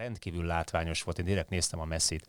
[0.00, 2.26] Rendkívül látványos volt, én direkt néztem a messzit.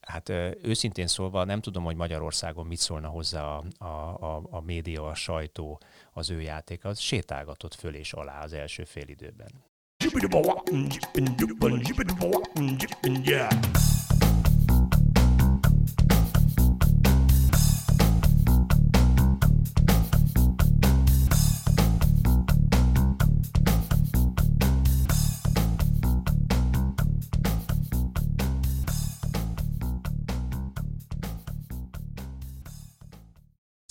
[0.00, 0.28] Hát
[0.62, 5.14] őszintén szólva nem tudom, hogy Magyarországon mit szólna hozzá a, a, a, a média, a
[5.14, 5.80] sajtó,
[6.12, 9.50] az ő játék, az sétálgatott föl és alá az első fél időben.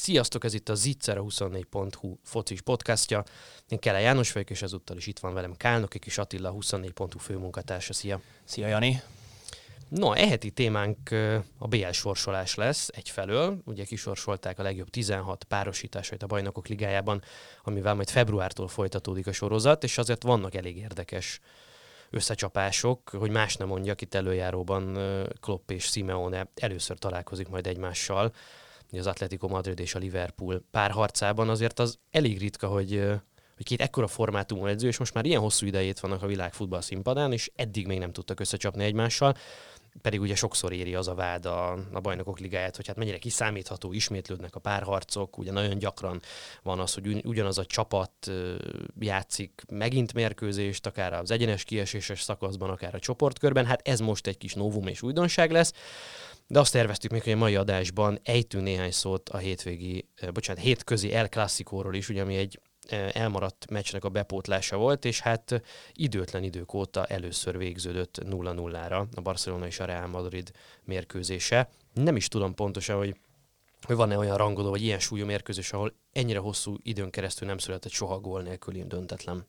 [0.04, 3.24] Sziasztok, ez itt a Zicser24.hu focis podcastja.
[3.68, 7.94] Én Kele János vagyok, és ezúttal is itt van velem Kálnoki és Attila, 24.hu főmunkatársa.
[7.94, 8.22] Szia!
[8.44, 9.02] Szia, Jani!
[9.88, 11.12] No, eheti témánk
[11.58, 13.62] a BL sorsolás lesz egyfelől.
[13.66, 17.24] Ugye kisorsolták a legjobb 16 párosításait a Bajnokok Ligájában,
[17.64, 21.40] amivel majd februártól folytatódik a sorozat, és azért vannak elég érdekes
[22.10, 24.98] összecsapások, hogy más nem mondjak, itt előjáróban
[25.40, 28.34] Klopp és Simeone először találkozik majd egymással
[28.98, 33.04] az Atletico Madrid és a Liverpool párharcában azért az elég ritka, hogy,
[33.56, 36.82] hogy két ekkora formátumú edző, és most már ilyen hosszú idejét vannak a világ futball
[36.82, 39.36] színpadán, és eddig még nem tudtak összecsapni egymással
[40.02, 43.94] pedig ugye sokszor éri az a vád a, a bajnokok ligáját, hogy hát mennyire kiszámítható,
[43.94, 46.22] ismétlődnek a párharcok, ugye nagyon gyakran
[46.64, 48.32] van az, hogy ugyanaz a csapat
[49.00, 54.38] játszik megint mérkőzést, akár az egyenes kieséses szakaszban, akár a csoportkörben, hát ez most egy
[54.38, 55.74] kis novum és újdonság lesz.
[56.54, 61.14] De azt terveztük még, hogy a mai adásban ejtünk néhány szót a hétvégi, bocsánat, hétközi
[61.14, 62.60] El Clasico-ról is, ugye, ami egy
[63.12, 65.62] elmaradt meccsnek a bepótlása volt, és hát
[65.94, 70.52] időtlen idők óta először végződött 0-0-ra a Barcelona és a Real Madrid
[70.84, 71.70] mérkőzése.
[71.94, 73.16] Nem is tudom pontosan, hogy
[73.82, 77.92] hogy van-e olyan rangoló, vagy ilyen súlyú mérkőzés, ahol ennyire hosszú időn keresztül nem született
[77.92, 79.46] soha gól nélkül döntetlen.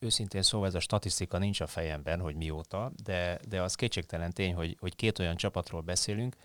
[0.00, 4.54] Őszintén szóval ez a statisztika nincs a fejemben, hogy mióta, de, de az kétségtelen tény,
[4.54, 6.36] hogy, hogy két olyan csapatról beszélünk,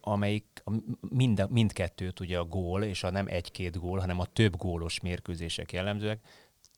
[0.00, 0.62] amelyik
[1.00, 5.72] mind, mindkettőt ugye a gól, és a nem egy-két gól, hanem a több gólos mérkőzések
[5.72, 6.20] jellemzőek,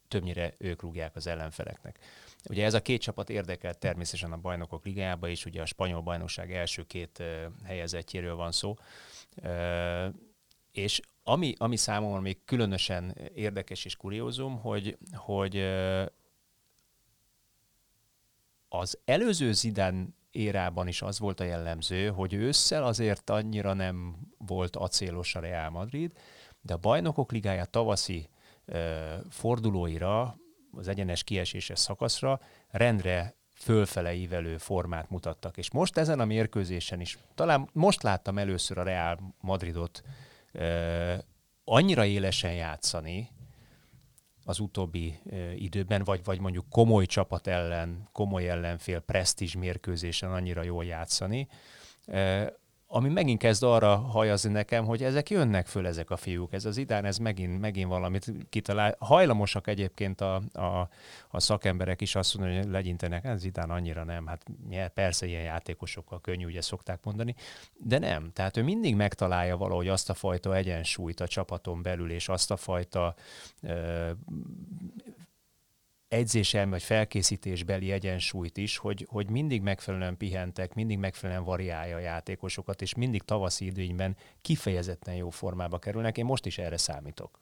[0.08, 1.98] többnyire ők rúgják az ellenfeleknek.
[2.48, 6.52] Ugye ez a két csapat érdekelt természetesen a bajnokok ligájába, és ugye a spanyol bajnokság
[6.52, 7.22] első két
[7.64, 8.76] helyezettjéről van szó.
[10.72, 15.56] És ami, ami számomra még különösen érdekes és kuriózum, hogy, hogy
[18.68, 24.76] az előző Zidán érában is az volt a jellemző, hogy ősszel azért annyira nem volt
[24.76, 26.12] acélos a Real Madrid,
[26.60, 28.28] de a bajnokok ligája tavaszi
[28.64, 30.36] ö, fordulóira,
[30.72, 35.56] az egyenes kieséses szakaszra rendre fölfele ívelő formát mutattak.
[35.56, 40.02] És most ezen a mérkőzésen is, talán most láttam először a Real Madridot
[41.64, 43.28] annyira élesen játszani,
[44.44, 45.18] az utóbbi
[45.54, 51.48] időben, vagy, vagy mondjuk komoly csapat ellen, komoly ellenfél presztízs mérkőzésen annyira jól játszani,
[52.92, 56.76] ami megint kezd arra hajazni nekem, hogy ezek jönnek föl ezek a fiúk, ez az
[56.76, 58.96] idán, ez megint, megint valamit kitalál.
[58.98, 60.88] Hajlamosak egyébként a, a,
[61.30, 64.46] a szakemberek is azt mondani, hogy legyintenek, ez idán annyira nem, hát
[64.94, 67.34] persze ilyen játékosokkal könnyű, ugye szokták mondani,
[67.78, 68.30] de nem.
[68.32, 72.56] Tehát ő mindig megtalálja valahogy azt a fajta egyensúlyt a csapaton belül, és azt a
[72.56, 73.14] fajta
[73.62, 74.10] ö,
[76.10, 82.82] edzéselmi vagy felkészítésbeli egyensúlyt is, hogy, hogy mindig megfelelően pihentek, mindig megfelelően variálja a játékosokat,
[82.82, 86.18] és mindig tavaszi időnyben kifejezetten jó formába kerülnek.
[86.18, 87.40] Én most is erre számítok.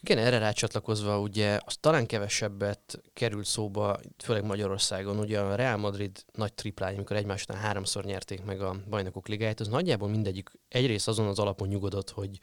[0.00, 6.24] Igen, erre rácsatlakozva ugye az talán kevesebbet került szóba, főleg Magyarországon, ugye a Real Madrid
[6.32, 11.08] nagy triplája, amikor egymás után háromszor nyerték meg a bajnokok ligáját, az nagyjából mindegyik egyrészt
[11.08, 12.38] azon az alapon nyugodott, hogy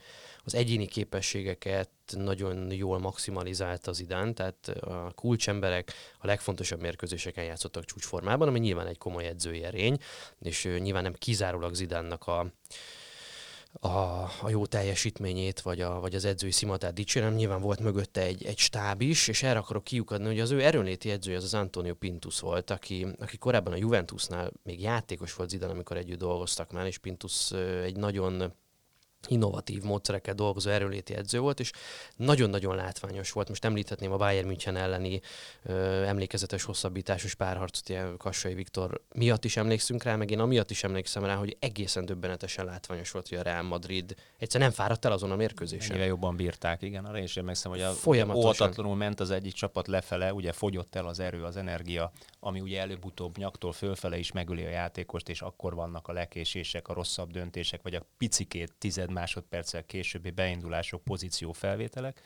[0.49, 7.85] az egyéni képességeket nagyon jól maximalizált az idán, tehát a kulcsemberek a legfontosabb mérkőzéseken játszottak
[7.85, 9.97] csúcsformában, ami nyilván egy komoly edzői erény,
[10.39, 12.53] és nyilván nem kizárólag Zidánnak a
[13.71, 13.87] a,
[14.41, 17.33] a jó teljesítményét, vagy, a, vagy az edzői szimatát dicsérem.
[17.33, 21.11] Nyilván volt mögötte egy, egy stáb is, és erre akarok kiukadni, hogy az ő erőnléti
[21.11, 25.71] edzője az az Antonio Pintus volt, aki, aki korábban a Juventusnál még játékos volt Zidane,
[25.71, 27.51] amikor együtt dolgoztak már, és Pintus
[27.83, 28.53] egy nagyon
[29.29, 31.71] innovatív módszerekkel dolgozó erőléti edző volt, és
[32.15, 33.47] nagyon-nagyon látványos volt.
[33.49, 35.21] Most említhetném a Bayern München elleni
[35.63, 41.25] ö, emlékezetes hosszabbításos párharcot, Kassai Viktor miatt is emlékszünk rá, meg én amiatt is emlékszem
[41.25, 45.31] rá, hogy egészen döbbenetesen látványos volt, hogy a Real Madrid egyszer nem fáradt el azon
[45.31, 45.91] a mérkőzésen.
[45.91, 47.05] Ennyire jobban bírták, igen.
[47.05, 47.93] Arra is emlékszem, hogy a
[48.33, 52.79] óvatatlanul ment az egyik csapat lefele, ugye fogyott el az erő, az energia, ami ugye
[52.79, 57.81] előbb-utóbb nyaktól fölfele is megüli a játékost, és akkor vannak a lekésések, a rosszabb döntések,
[57.81, 62.21] vagy a picikét tized másodperccel későbbi beindulások, pozíció felvételek.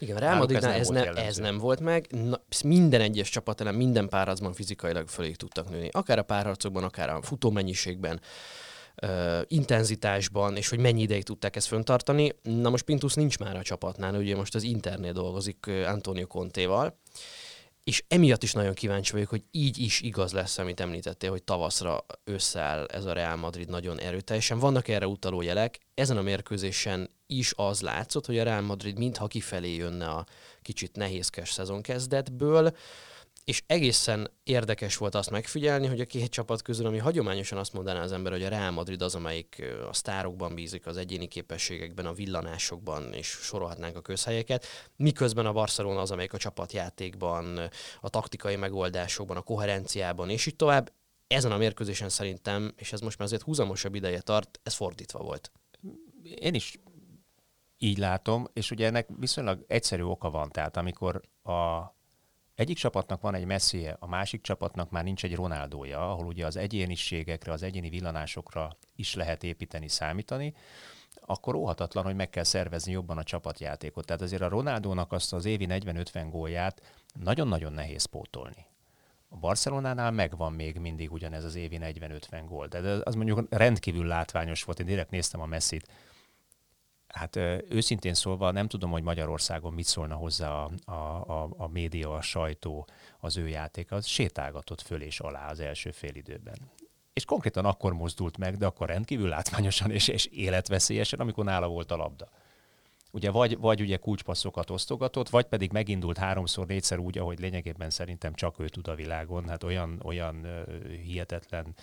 [0.00, 2.06] Igen, a Real Madridnál ez, ez, ne, ez nem volt meg.
[2.10, 5.88] Na, minden egyes csapat ellen, minden párharcban fizikailag fölé tudtak nőni.
[5.92, 8.20] Akár a párharcokban, akár a futómennyiségben
[9.02, 12.32] uh, intenzitásban, és hogy mennyi ideig tudták ezt föntartani.
[12.42, 16.98] Na most Pintus nincs már a csapatnál, ugye most az Internél dolgozik uh, Antonio Contéval,
[17.88, 22.04] és emiatt is nagyon kíváncsi vagyok, hogy így is igaz lesz, amit említettél, hogy tavaszra
[22.24, 24.58] összeáll ez a Real Madrid nagyon erőteljesen.
[24.58, 25.78] Vannak erre utaló jelek.
[25.94, 30.26] Ezen a mérkőzésen is az látszott, hogy a Real Madrid mintha kifelé jönne a
[30.62, 32.76] kicsit nehézkes szezon kezdetből
[33.48, 38.02] és egészen érdekes volt azt megfigyelni, hogy a két csapat közül, ami hagyományosan azt mondaná
[38.02, 42.12] az ember, hogy a Real Madrid az, amelyik a sztárokban bízik, az egyéni képességekben, a
[42.12, 44.66] villanásokban, és sorolhatnánk a közhelyeket,
[44.96, 50.92] miközben a Barcelona az, amelyik a csapatjátékban, a taktikai megoldásokban, a koherenciában, és így tovább.
[51.26, 55.52] Ezen a mérkőzésen szerintem, és ez most már azért húzamosabb ideje tart, ez fordítva volt.
[56.22, 56.80] Én is
[57.78, 61.96] így látom, és ugye ennek viszonylag egyszerű oka van, tehát amikor a
[62.58, 66.56] egyik csapatnak van egy messzije, a másik csapatnak már nincs egy Ronaldója, ahol ugye az
[66.56, 70.54] egyéniségekre, az egyéni villanásokra is lehet építeni, számítani,
[71.14, 74.06] akkor óhatatlan, hogy meg kell szervezni jobban a csapatjátékot.
[74.06, 78.66] Tehát azért a Ronaldónak azt az évi 40-50 gólját nagyon-nagyon nehéz pótolni.
[79.28, 84.62] A Barcelonánál megvan még mindig ugyanez az évi 40-50 gól, de az mondjuk rendkívül látványos
[84.62, 84.80] volt.
[84.80, 85.88] Én direkt néztem a messzit,
[87.08, 87.36] Hát
[87.68, 90.92] őszintén szólva nem tudom, hogy Magyarországon mit szólna hozzá a, a,
[91.42, 92.86] a, a média, a sajtó,
[93.20, 93.96] az ő játéka.
[93.96, 96.58] Az sétálgatott föl és alá az első félidőben.
[97.12, 101.90] És konkrétan akkor mozdult meg, de akkor rendkívül látványosan és, és életveszélyesen, amikor nála volt
[101.90, 102.28] a labda.
[103.10, 108.34] Ugye vagy, vagy ugye kulcspasszokat osztogatott, vagy pedig megindult háromszor, négyszer úgy, ahogy lényegében szerintem
[108.34, 109.48] csak ő tud a világon.
[109.48, 110.46] Hát olyan, olyan
[111.04, 111.74] hihetetlen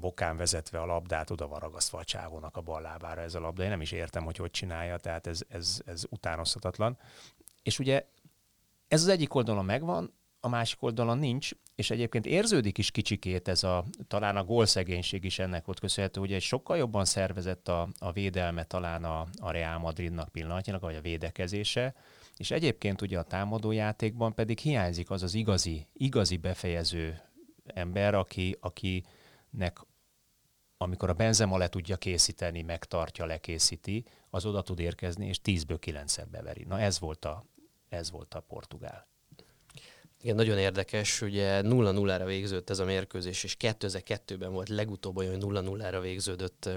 [0.00, 3.62] bokán vezetve a labdát, oda van ragasztva a csávónak a bal lábára ez a labda.
[3.62, 6.98] Én nem is értem, hogy hogy csinálja, tehát ez, ez, ez utánozhatatlan.
[7.62, 8.06] És ugye
[8.88, 13.62] ez az egyik oldalon megvan, a másik oldalon nincs, és egyébként érződik is kicsikét ez
[13.64, 18.64] a, talán a gólszegénység is ennek volt köszönhető, egy sokkal jobban szervezett a, a védelme
[18.64, 21.94] talán a, a Real Madridnak pillanatnyilag, vagy a védekezése,
[22.36, 27.20] és egyébként ugye a támadójátékban pedig hiányzik az az igazi, igazi befejező
[27.66, 29.04] ember, aki, aki
[29.50, 29.80] nek
[30.80, 36.28] amikor a Benzema le tudja készíteni, megtartja, lekészíti, az oda tud érkezni, és 10-ből 9
[36.30, 36.64] beveri.
[36.64, 37.44] Na ez volt a,
[37.88, 39.06] ez volt a portugál.
[40.22, 45.62] Igen, nagyon érdekes, ugye 0-0-ra végződött ez a mérkőzés, és 2002-ben volt legutóbb olyan, hogy
[45.64, 46.68] 0-0-ra végződött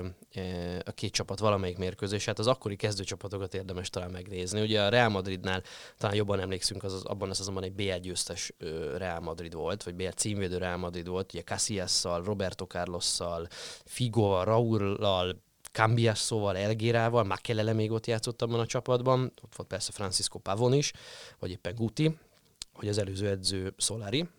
[0.86, 2.26] a két csapat valamelyik mérkőzés.
[2.26, 4.62] Hát az akkori kezdőcsapatokat érdemes talán megnézni.
[4.62, 5.64] Ugye a Real Madridnál
[5.98, 8.54] talán jobban emlékszünk, az, az abban az azonban egy BL győztes
[8.96, 13.48] Real Madrid volt, vagy BL címvédő Real Madrid volt, ugye Casillas-szal, Roberto Carlos-szal,
[13.86, 15.42] Figoval, Raúllal,
[15.72, 20.94] Cambiasszóval, Elgérával, Makelele még ott játszott abban a csapatban, ott volt persze Francisco Pavon is,
[21.40, 22.18] vagy éppen Guti,
[22.74, 24.30] hogy az előző edző Solari,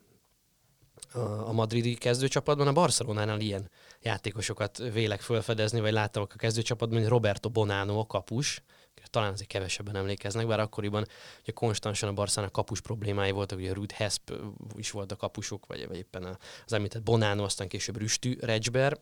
[1.44, 3.70] a madridi kezdőcsapatban, a Barcelonánál ilyen
[4.00, 8.62] játékosokat vélek felfedezni, vagy láttam a kezdőcsapatban, mint Roberto Bonano, a kapus,
[9.10, 11.06] talán azért kevesebben emlékeznek, bár akkoriban
[11.40, 14.32] ugye konstansan a Barszának kapus problémái voltak, ugye Rud Hesp
[14.76, 19.00] is volt a kapusok, vagy, vagy éppen az említett Bonano, aztán később Rüstű, Recsber,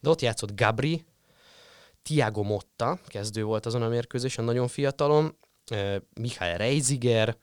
[0.00, 1.04] de ott játszott Gabri,
[2.02, 5.36] Tiago Motta, kezdő volt azon a mérkőzésen, nagyon fiatalon,
[6.14, 7.36] Michael Reiziger,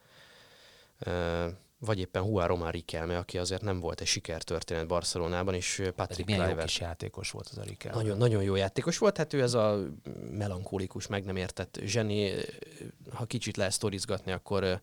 [1.79, 6.49] vagy éppen Juan Román Riquelme, aki azért nem volt egy sikertörténet Barcelonában, és Patrick Milyen
[6.49, 8.01] jó kis játékos volt az a Riquelme.
[8.01, 9.79] Nagyon, nagyon jó játékos volt, hát ő ez a
[10.31, 12.31] melankólikus, meg nem értett zseni,
[13.13, 14.79] ha kicsit lehet sztorizgatni, akkor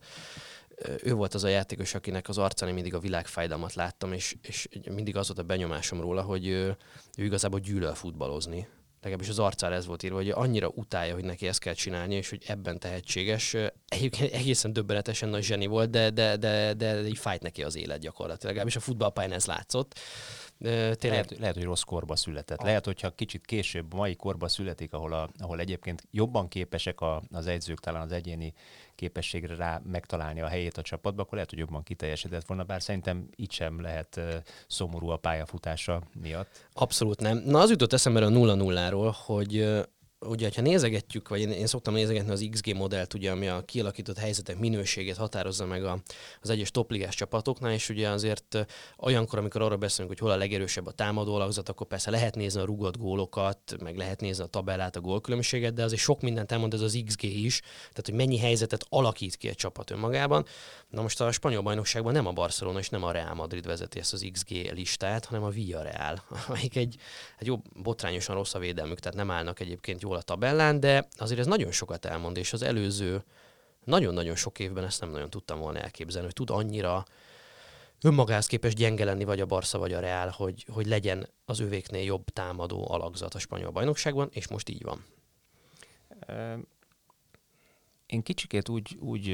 [1.03, 5.15] ő volt az a játékos, akinek az arcán mindig a világfájdalmat láttam, és, és mindig
[5.17, 6.77] az volt a benyomásom róla, hogy ő,
[7.17, 8.67] ő igazából gyűlöl futballozni
[9.05, 12.29] legalábbis az arcára ez volt írva, hogy annyira utálja, hogy neki ezt kell csinálni, és
[12.29, 13.55] hogy ebben tehetséges.
[13.87, 17.99] Egyébként egészen döbbenetesen nagy zseni volt, de, de, de, de, így fájt neki az élet
[17.99, 18.45] gyakorlatilag.
[18.45, 19.99] Legalábbis a futballpályán ez látszott.
[20.59, 20.99] Tényleg...
[21.01, 22.59] Lehet, lehet, hogy rossz korba született.
[22.59, 22.65] Ah.
[22.65, 27.47] Lehet, hogyha kicsit később, mai korba születik, ahol, a, ahol egyébként jobban képesek a, az
[27.47, 28.53] edzők talán az egyéni
[28.95, 33.29] képességre rá megtalálni a helyét a csapatba, akkor lehet, hogy jobban kiteljesedett volna, bár szerintem
[33.35, 34.19] így sem lehet
[34.67, 36.67] szomorú a pályafutása miatt.
[36.73, 37.37] Abszolút nem.
[37.45, 39.83] Na az jutott eszembe a 0-0-ról, hogy
[40.27, 44.17] ugye, ha nézegetjük, vagy én, én szoktam nézegetni az XG modellt, ugye, ami a kialakított
[44.17, 46.01] helyzetek minőségét határozza meg a,
[46.41, 48.65] az egyes topligás csapatoknál, és ugye azért
[48.97, 52.61] olyankor, amikor arról beszélünk, hogy hol a legerősebb a támadó alakzat, akkor persze lehet nézni
[52.61, 56.73] a rugott gólokat, meg lehet nézni a tabellát, a gólkülönbséget, de azért sok mindent elmond
[56.73, 60.45] ez az XG is, tehát hogy mennyi helyzetet alakít ki egy csapat önmagában.
[60.89, 64.13] Na most a spanyol bajnokságban nem a Barcelona és nem a Real Madrid vezeti ezt
[64.13, 66.95] az XG listát, hanem a Villarreal, amelyik egy,
[67.37, 71.39] egy jó botrányosan rossz a védelmük, tehát nem állnak egyébként jól a tabellán, de azért
[71.39, 73.23] ez nagyon sokat elmond, és az előző
[73.83, 77.05] nagyon-nagyon sok évben ezt nem nagyon tudtam volna elképzelni, hogy tud annyira
[78.01, 82.03] önmagához képest gyenge lenni, vagy a Barca, vagy a Real, hogy, hogy legyen az övéknél
[82.03, 85.05] jobb támadó alakzat a spanyol bajnokságban, és most így van.
[88.05, 89.27] Én kicsikét úgy, úgy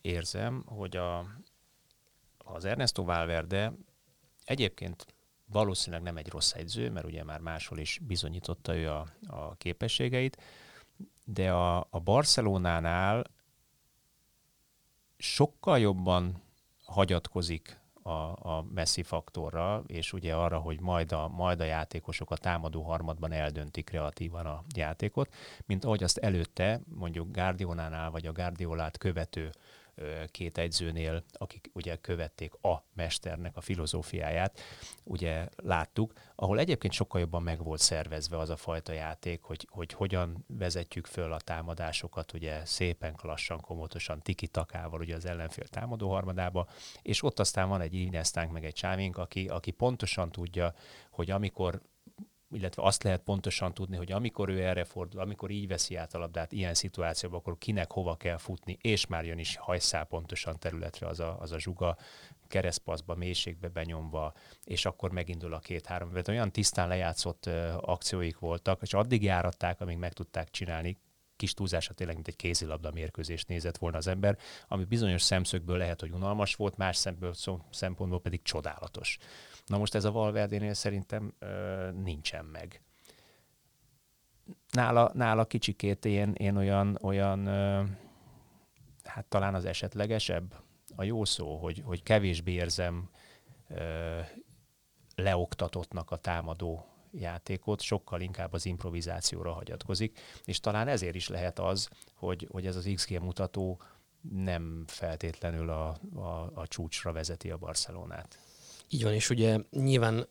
[0.00, 1.26] érzem, hogy a,
[2.38, 3.72] az Ernesto Valverde
[4.44, 5.06] egyébként
[5.52, 10.42] valószínűleg nem egy rossz egyző, mert ugye már máshol is bizonyította ő a, a képességeit,
[11.24, 13.24] de a, a Barcelonánál
[15.16, 16.42] sokkal jobban
[16.84, 18.10] hagyatkozik a,
[18.56, 23.32] a Messi faktorra, és ugye arra, hogy majd a, majd a játékosok a támadó harmadban
[23.32, 25.34] eldöntik kreatívan a játékot,
[25.66, 29.50] mint ahogy azt előtte mondjuk Guardiolánál vagy a Guardiolát követő
[30.26, 34.60] két egyzőnél, akik ugye követték a mesternek a filozófiáját,
[35.04, 39.92] ugye láttuk, ahol egyébként sokkal jobban meg volt szervezve az a fajta játék, hogy, hogy
[39.92, 46.68] hogyan vezetjük föl a támadásokat, ugye szépen, lassan, komotosan, tiki-takával ugye az ellenfél támadó harmadába,
[47.02, 50.74] és ott aztán van egy Iniestánk meg egy Csávink, aki, aki pontosan tudja,
[51.10, 51.82] hogy amikor
[52.52, 56.18] illetve azt lehet pontosan tudni, hogy amikor ő erre fordul, amikor így veszi át a
[56.18, 61.06] labdát ilyen szituációban, akkor kinek hova kell futni, és már jön is hajszál pontosan területre
[61.06, 61.96] az a, az a zsuga,
[62.48, 64.32] keresztpaszba, mélységbe benyomva,
[64.64, 66.08] és akkor megindul a két-három.
[66.08, 70.98] Mert olyan tisztán lejátszott uh, akcióik voltak, és addig járatták, amíg meg tudták csinálni,
[71.36, 76.00] kis túlzása tényleg, mint egy kézilabda mérkőzést nézett volna az ember, ami bizonyos szemszögből lehet,
[76.00, 77.06] hogy unalmas volt, más
[77.70, 79.18] szempontból pedig csodálatos.
[79.66, 82.82] Na most ez a Valverdénél szerintem ö, nincsen meg.
[84.70, 87.82] Nála, nála kicsikét én, én olyan, olyan ö,
[89.04, 90.54] hát talán az esetlegesebb
[90.96, 93.10] a jó szó, hogy, hogy kevésbé érzem
[93.68, 94.20] ö,
[95.14, 101.88] leoktatottnak a támadó játékot, sokkal inkább az improvizációra hagyatkozik, és talán ezért is lehet az,
[102.14, 103.80] hogy, hogy ez az XG mutató
[104.20, 108.38] nem feltétlenül a, a, a csúcsra vezeti a Barcelonát.
[108.94, 110.28] Így van, és ugye nyilván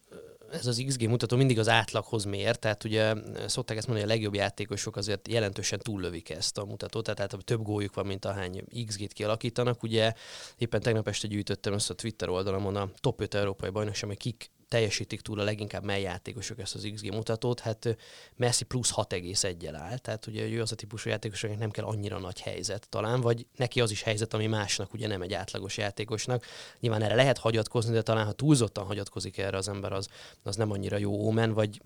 [0.52, 3.14] ez az XG mutató mindig az átlaghoz mér, tehát ugye
[3.48, 7.62] szokták ezt mondani, hogy a legjobb játékosok azért jelentősen túllövik ezt a mutatót, tehát, több
[7.62, 9.84] góljuk van, mint ahány XG-t kialakítanak.
[9.84, 10.14] Ugye
[10.58, 14.52] éppen tegnap este gyűjtöttem össze a Twitter oldalamon a top 5 európai bajnokság, hogy kik
[14.72, 17.98] teljesítik túl a leginkább mely játékosok ezt az XG mutatót, hát
[18.36, 22.20] Messi plusz 6,1-el áll, tehát ugye ő az a típusú játékos, akinek nem kell annyira
[22.20, 26.46] nagy helyzet talán, vagy neki az is helyzet, ami másnak ugye nem egy átlagos játékosnak.
[26.80, 30.08] Nyilván erre lehet hagyatkozni, de talán ha túlzottan hagyatkozik erre az ember, az,
[30.44, 31.82] az nem annyira jó ómen, vagy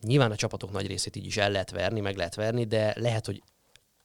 [0.00, 3.26] nyilván a csapatok nagy részét így is el lehet verni, meg lehet verni, de lehet,
[3.26, 3.42] hogy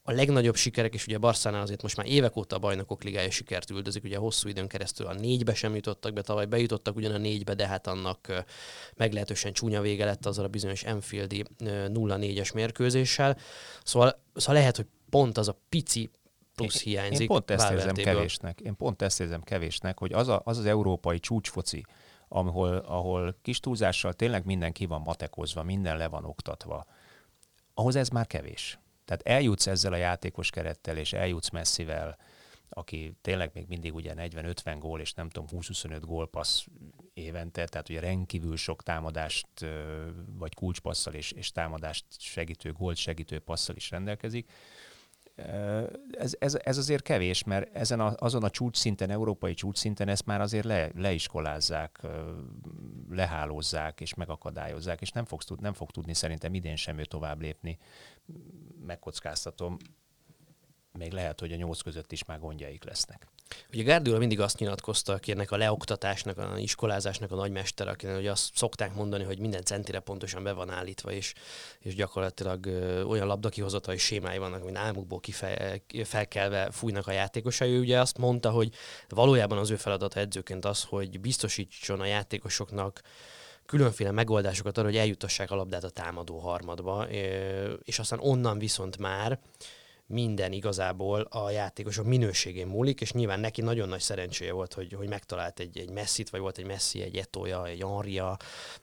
[0.10, 3.70] a legnagyobb sikerek, és ugye Barszánál azért most már évek óta a bajnokok ligája sikert
[3.70, 7.54] üldözik, ugye hosszú időn keresztül a négybe sem jutottak be, tavaly bejutottak ugyan a négybe,
[7.54, 8.44] de hát annak
[8.96, 13.38] meglehetősen csúnya vége lett azzal a bizonyos Enfieldi 0-4-es mérkőzéssel.
[13.84, 16.10] Szóval, szóval lehet, hogy pont az a pici
[16.56, 17.20] plusz hiányzik.
[17.20, 18.60] Én pont ezt érzem kevésnek.
[18.62, 21.86] Én pont ezt érzem kevésnek, hogy az a, az, az európai csúcsfoci,
[22.28, 26.86] ahol, ahol kis túlzással tényleg mindenki van matekozva, minden le van oktatva,
[27.74, 28.80] ahhoz ez már kevés.
[29.08, 32.18] Tehát eljutsz ezzel a játékos kerettel, és eljutsz messzivel,
[32.70, 36.66] aki tényleg még mindig ugye 40-50 gól, és nem tudom, 20-25 gólpassz
[37.14, 39.48] évente, tehát ugye rendkívül sok támadást,
[40.26, 44.52] vagy kulcspasszal és, és támadást segítő, gólt segítő passzal is rendelkezik.
[46.12, 50.08] Ez, ez, ez azért kevés, mert ezen a, azon a csúcs szinten, európai csúcs szinten
[50.08, 52.02] ezt már azért le, leiskolázzák,
[53.10, 57.78] lehálózzák és megakadályozzák, és nem, fogsz, nem fog tudni szerintem idén sem ő tovább lépni
[58.86, 59.78] megkockáztatom,
[60.92, 63.28] még lehet, hogy a nyolc között is már gondjaik lesznek.
[63.74, 68.28] Ugye Gárdiola mindig azt nyilatkozta, aki ennek a leoktatásnak, a iskolázásnak a nagymester, akinek hogy
[68.28, 71.34] azt szokták mondani, hogy minden centire pontosan be van állítva, és,
[71.80, 77.72] és gyakorlatilag ö, olyan labdakihozatai sémái vannak, hogy álmukból kifel, felkelve fújnak a játékosai.
[77.72, 78.74] Ő ugye azt mondta, hogy
[79.10, 83.02] valójában az ő feladata edzőként az, hogy biztosítson a játékosoknak
[83.66, 87.08] különféle megoldásokat arra, hogy eljutassák a labdát a támadó harmadba,
[87.84, 89.40] és aztán onnan viszont már
[90.08, 95.10] minden igazából a játékosok minőségén múlik, és nyilván neki nagyon nagy szerencséje volt, hogy, hogy
[95.10, 98.38] megtalált egy, egy messzit, vagy volt egy messzi, egy etója, egy Anria,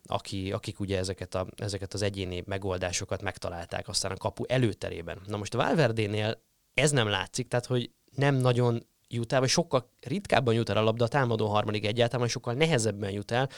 [0.04, 5.20] aki, akik ugye ezeket, a, ezeket az egyéni megoldásokat megtalálták aztán a kapu előterében.
[5.26, 6.42] Na most a Valverdénél
[6.74, 8.86] ez nem látszik, tehát hogy nem nagyon
[9.28, 13.48] vagy sokkal ritkábban jut el a labda, a támadó harmadik egyáltalán, sokkal nehezebben jut el.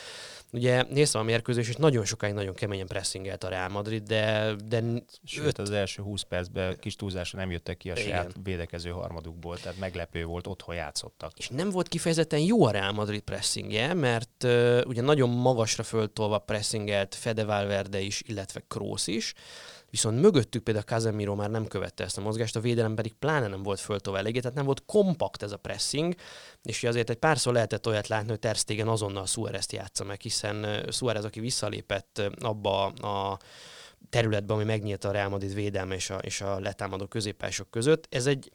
[0.52, 4.54] Ugye néztem a mérkőzés, és nagyon sokáig nagyon keményen pressingelt a Real Madrid, de...
[4.64, 4.82] de
[5.24, 5.58] Sőt, öt...
[5.58, 8.04] az első 20 percben kis túlzásra nem jöttek ki a Igen.
[8.04, 11.38] saját védekező harmadukból, tehát meglepő volt, otthon játszottak.
[11.38, 16.38] És nem volt kifejezetten jó a Real Madrid pressingje, mert uh, ugye nagyon magasra föltolva
[16.38, 19.34] pressingelt Fede Valverde is, illetve Kroos is,
[19.96, 23.62] viszont mögöttük például Casemiro már nem követte ezt a mozgást, a védelem pedig pláne nem
[23.62, 26.14] volt föltova eléggé, tehát nem volt kompakt ez a pressing,
[26.62, 30.86] és azért egy párszor lehetett olyat látni, hogy Ter Stegen azonnal Suárez-t játsza meg, hiszen
[30.90, 33.38] Suárez, aki visszalépett abba a
[34.10, 38.06] területben, ami megnyílt a Real Madrid védelme és a, és a letámadó középpások között.
[38.10, 38.50] Ez egy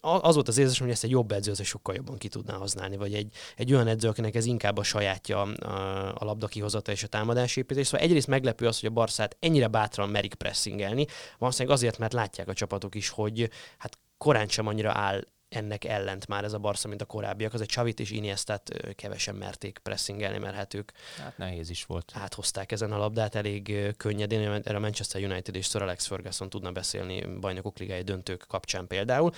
[0.00, 2.96] az volt az érzés, hogy ezt egy jobb edző az sokkal jobban ki tudná használni,
[2.96, 7.02] vagy egy, egy olyan edző, akinek ez inkább a sajátja a, a labda kihozata és
[7.02, 7.86] a támadásépítés.
[7.86, 11.06] Szóval egyrészt meglepő az, hogy a Barszát ennyire bátran merik pressingelni,
[11.38, 16.26] valószínűleg azért, mert látják a csapatok is, hogy hát korán sem annyira áll ennek ellent
[16.26, 17.54] már ez a Barca, mint a korábbiak.
[17.54, 20.90] Az egy Csavit és Iniestát kevesen merték pressingelni, mert hát ők
[21.22, 22.12] hát nehéz is volt.
[22.14, 26.72] Áthozták ezen a labdát elég könnyedén, erre a Manchester United és Sir Alex Ferguson tudna
[26.72, 29.32] beszélni bajnokok ligai döntők kapcsán például.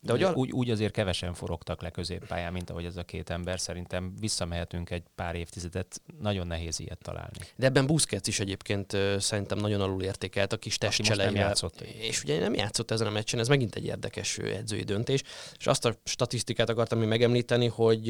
[0.00, 3.60] De hogy úgy, úgy azért kevesen forogtak le középpályán, mint ahogy ez a két ember.
[3.60, 7.38] Szerintem visszamehetünk egy pár évtizedet, nagyon nehéz ilyet találni.
[7.56, 11.54] De ebben Busquets is egyébként szerintem nagyon alul értékelt a kis testcseleivel.
[12.00, 15.22] És ugye nem játszott ezen a meccsen, ez megint egy érdekes edzői döntés.
[15.58, 18.08] És azt a statisztikát akartam még megemlíteni, hogy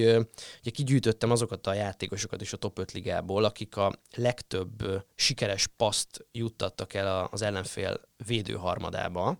[0.60, 6.26] ugye kigyűjtöttem azokat a játékosokat is a top 5 ligából, akik a legtöbb sikeres paszt
[6.32, 9.38] juttattak el az ellenfél védőharmadába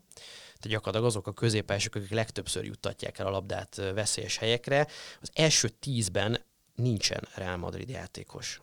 [0.60, 4.86] tehát gyakorlatilag azok a középások, akik legtöbbször juttatják el a labdát veszélyes helyekre.
[5.20, 8.60] Az első tízben nincsen Real Madrid játékos.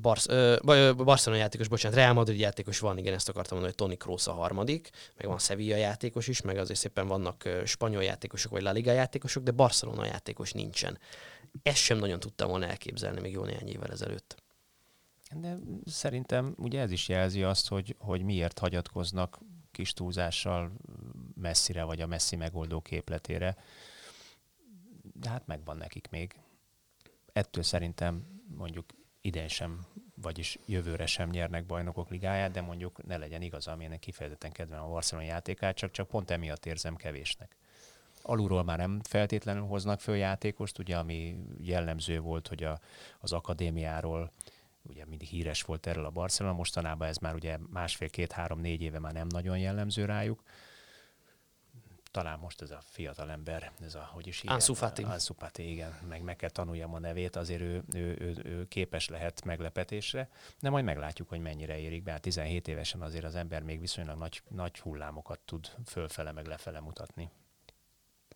[0.00, 0.56] Barsz, ö,
[0.96, 4.32] Barcelona játékos, bocsánat, Real Madrid játékos van, igen, ezt akartam mondani, hogy Toni Kroos a
[4.32, 8.92] harmadik, meg van Sevilla játékos is, meg azért szépen vannak spanyol játékosok, vagy La Liga
[8.92, 10.98] játékosok, de Barcelona játékos nincsen.
[11.62, 14.42] Ezt sem nagyon tudtam volna elképzelni még jó néhány évvel ezelőtt.
[15.34, 15.56] De
[15.86, 19.38] szerintem ugye ez is jelzi azt, hogy, hogy miért hagyatkoznak
[19.70, 20.72] kis túlzással
[21.34, 23.56] messzire, vagy a messzi megoldó képletére.
[25.12, 26.40] De hát megvan nekik még.
[27.32, 28.84] Ettől szerintem mondjuk
[29.20, 34.52] idén sem, vagyis jövőre sem nyernek bajnokok ligáját, de mondjuk ne legyen igaz, amilyenek kifejezetten
[34.52, 37.56] kedvem a Barcelona játékát, csak, csak pont emiatt érzem kevésnek.
[38.22, 42.80] Alulról már nem feltétlenül hoznak föl játékost, ugye ami jellemző volt, hogy a,
[43.18, 44.32] az akadémiáról
[44.82, 48.82] ugye mindig híres volt erről a Barcelona, mostanában ez már ugye másfél, két, három, négy
[48.82, 50.42] éve már nem nagyon jellemző rájuk.
[52.18, 55.02] Talán most ez a fiatal ember, ez a, hogy is Ansu Fati.
[55.02, 59.08] Ansu Fati, igen, meg meg kell tanuljam a nevét, azért ő, ő, ő, ő, képes
[59.08, 60.28] lehet meglepetésre,
[60.60, 62.10] de majd meglátjuk, hogy mennyire érik be.
[62.10, 66.80] Hát 17 évesen azért az ember még viszonylag nagy, nagy hullámokat tud fölfele meg lefele
[66.80, 67.30] mutatni.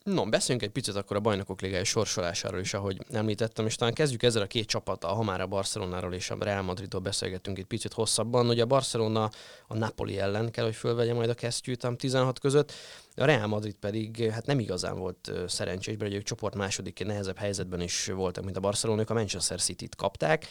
[0.05, 4.23] No, beszéljünk egy picit akkor a bajnokok ligája sorsolásáról is, ahogy említettem, és talán kezdjük
[4.23, 7.93] ezzel a két csapattal, ha már a Barcelonáról és a Real Madridról beszélgettünk egy picit
[7.93, 8.49] hosszabban.
[8.49, 9.31] Ugye a Barcelona
[9.67, 12.73] a Napoli ellen kell, hogy fölvegye majd a kesztyűt a 16 között,
[13.17, 17.81] a Real Madrid pedig hát nem igazán volt szerencsés, mert ők csoport második nehezebb helyzetben
[17.81, 20.47] is voltak, mint a Barcelona, ők a Manchester City-t kapták.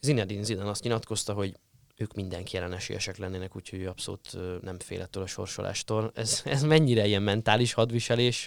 [0.00, 1.56] Zinedine Zidane azt nyilatkozta, hogy
[1.96, 6.12] ők mindenki jelen esélyesek lennének, úgyhogy ő abszolút nem fél ettől a sorsolástól.
[6.14, 8.44] Ez, ez mennyire ilyen mentális hadviselés,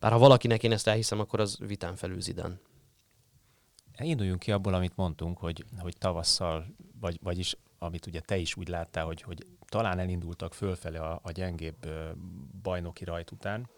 [0.00, 2.60] bár ha valakinek én ezt elhiszem, akkor az vitán felül Zidán.
[3.98, 6.66] Induljunk ki abból, amit mondtunk, hogy, hogy tavasszal,
[7.00, 11.30] vagy, vagyis amit ugye te is úgy láttál, hogy, hogy talán elindultak fölfele a, a
[11.30, 11.88] gyengébb
[12.62, 13.68] bajnoki rajt után,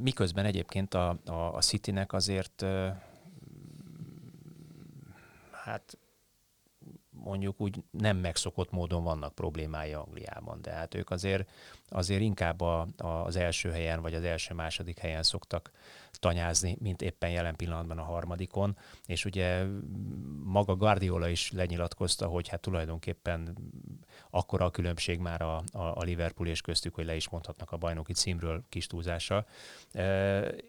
[0.00, 2.64] miközben egyébként a, a, a Citynek azért
[5.50, 5.98] hát
[7.24, 11.50] mondjuk úgy nem megszokott módon vannak problémái Angliában, de hát ők azért,
[11.92, 15.70] azért inkább a, a, az első helyen vagy az első-második helyen szoktak
[16.12, 18.76] tanyázni, mint éppen jelen pillanatban a harmadikon,
[19.06, 19.64] és ugye
[20.44, 23.56] maga Guardiola is lenyilatkozta, hogy hát tulajdonképpen
[24.30, 27.76] akkora a különbség már a, a, a Liverpool és köztük, hogy le is mondhatnak a
[27.76, 29.46] bajnoki címről kis túlzással.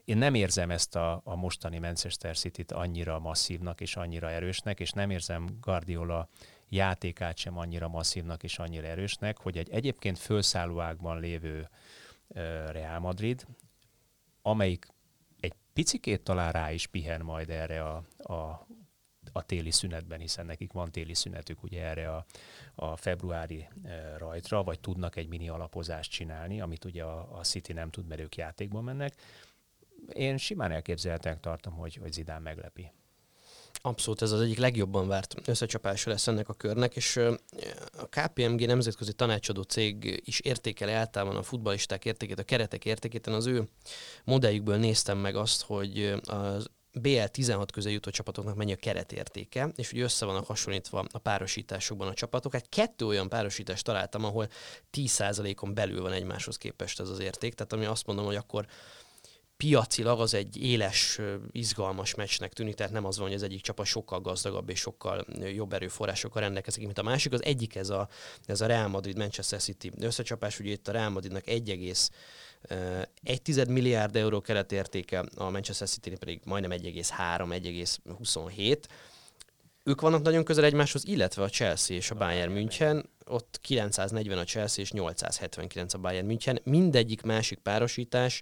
[0.06, 4.92] Én nem érzem ezt a, a mostani Manchester City-t annyira masszívnak és annyira erősnek, és
[4.92, 6.30] nem érzem Guardiola
[6.74, 11.70] játékát sem annyira masszívnak és annyira erősnek, hogy egy egyébként fölszálló ágban lévő
[12.72, 13.46] Real Madrid,
[14.42, 14.88] amelyik
[15.40, 18.68] egy picikét talán rá is pihen majd erre a, a,
[19.32, 22.26] a téli szünetben, hiszen nekik van téli szünetük ugye erre a,
[22.76, 23.68] a februári
[24.18, 28.22] rajtra, vagy tudnak egy mini alapozást csinálni, amit ugye a, a City nem tud, mert
[28.22, 29.14] ők játékban mennek.
[30.14, 32.92] Én simán elképzelhetőnek tartom, hogy, hogy Zidán meglepi.
[33.86, 37.18] Abszolút, ez az egyik legjobban várt összecsapása lesz ennek a körnek, és
[37.98, 43.28] a KPMG nemzetközi tanácsadó cég is értékeli általában a futballisták értékét, a keretek értékét.
[43.28, 43.68] Én az ő
[44.24, 49.92] modelljükből néztem meg azt, hogy az BL 16 közé jutó csapatoknak mennyi a keretértéke, és
[49.92, 52.54] ugye össze vannak hasonlítva a párosításokban a csapatok.
[52.54, 54.48] Hát kettő olyan párosítást találtam, ahol
[54.98, 58.66] 10%-on belül van egymáshoz képest ez az érték, tehát ami azt mondom, hogy akkor
[59.64, 61.20] piacilag az egy éles,
[61.52, 65.26] izgalmas meccsnek tűnik, tehát nem az van, hogy az egyik csapat sokkal gazdagabb és sokkal
[65.56, 67.34] jobb erőforrásokkal rendelkezik, mint a másik.
[67.34, 68.08] Az egyik ez a,
[68.46, 75.24] ez a Real Madrid-Manchester City összecsapás, ugye itt a Real Madridnak 1,1 milliárd euró keretértéke,
[75.36, 78.78] a Manchester City pedig majdnem 1,3-1,27.
[79.84, 84.44] Ők vannak nagyon közel egymáshoz, illetve a Chelsea és a Bayern München, ott 940 a
[84.44, 86.60] Chelsea és 879 a Bayern München.
[86.64, 88.42] Mindegyik másik párosítás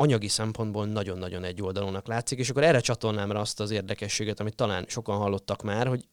[0.00, 4.54] anyagi szempontból nagyon-nagyon egy oldalónak látszik, és akkor erre csatolnám rá azt az érdekességet, amit
[4.54, 6.08] talán sokan hallottak már, hogy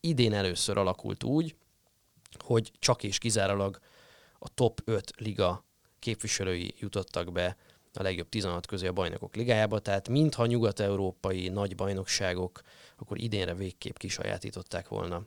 [0.00, 1.54] idén először alakult úgy,
[2.44, 3.78] hogy csak és kizárólag
[4.38, 5.64] a top 5 liga
[5.98, 7.56] képviselői jutottak be
[7.92, 12.60] a legjobb 16 közé a bajnokok ligájába, tehát mintha nyugat-európai nagy bajnokságok
[12.96, 15.22] akkor idénre végképp kisajátították volna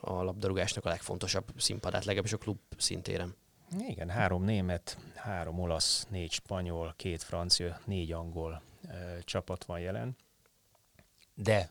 [0.00, 3.34] a labdarúgásnak a legfontosabb színpadát, legalábbis a klub szintéren.
[3.78, 10.16] Igen, három német, három olasz, négy spanyol, két francia, négy angol e, csapat van jelen.
[11.34, 11.70] De,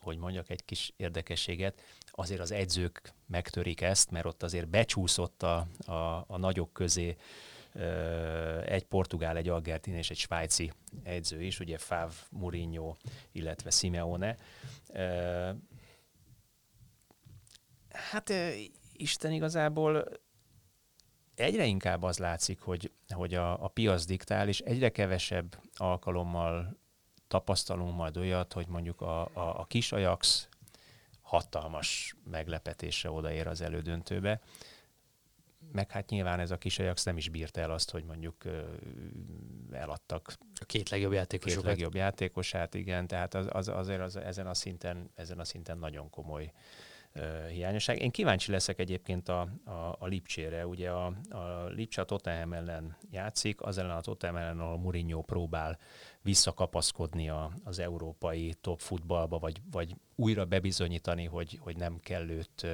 [0.00, 5.66] hogy mondjak egy kis érdekességet, azért az edzők megtörik ezt, mert ott azért becsúszott a,
[5.86, 7.16] a, a nagyok közé
[7.72, 7.82] e,
[8.62, 12.96] egy portugál, egy argentin és egy svájci edző is, ugye Fav, Mourinho,
[13.32, 14.36] illetve Simeone.
[14.92, 15.56] E,
[17.90, 18.32] hát
[18.92, 20.20] Isten igazából
[21.42, 26.76] egyre inkább az látszik, hogy, hogy a, a piac diktál, és egyre kevesebb alkalommal
[27.28, 30.48] tapasztalunk majd olyat, hogy mondjuk a, a, a kis Ajax
[31.20, 34.40] hatalmas meglepetésre odaér az elődöntőbe.
[35.72, 38.36] Meg hát nyilván ez a kis Ajax nem is bírta el azt, hogy mondjuk
[39.70, 41.64] eladtak a két legjobb játékosokat.
[41.64, 45.78] Két legjobb játékosát, igen, tehát az, az, azért az, ezen, a szinten, ezen a szinten
[45.78, 46.52] nagyon komoly
[47.50, 48.02] hiányosság.
[48.02, 50.66] Én kíváncsi leszek egyébként a, a, a Lipcsére.
[50.66, 55.22] Ugye a, a Lipcse a Tottenham ellen játszik, az ellen a Tottenham ellen, ahol Mourinho
[55.22, 55.78] próbál
[56.22, 62.66] visszakapaszkodni a, az európai top futballba, vagy, vagy újra bebizonyítani, hogy, hogy nem kell őt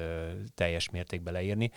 [0.55, 1.71] teljes mértékben leírni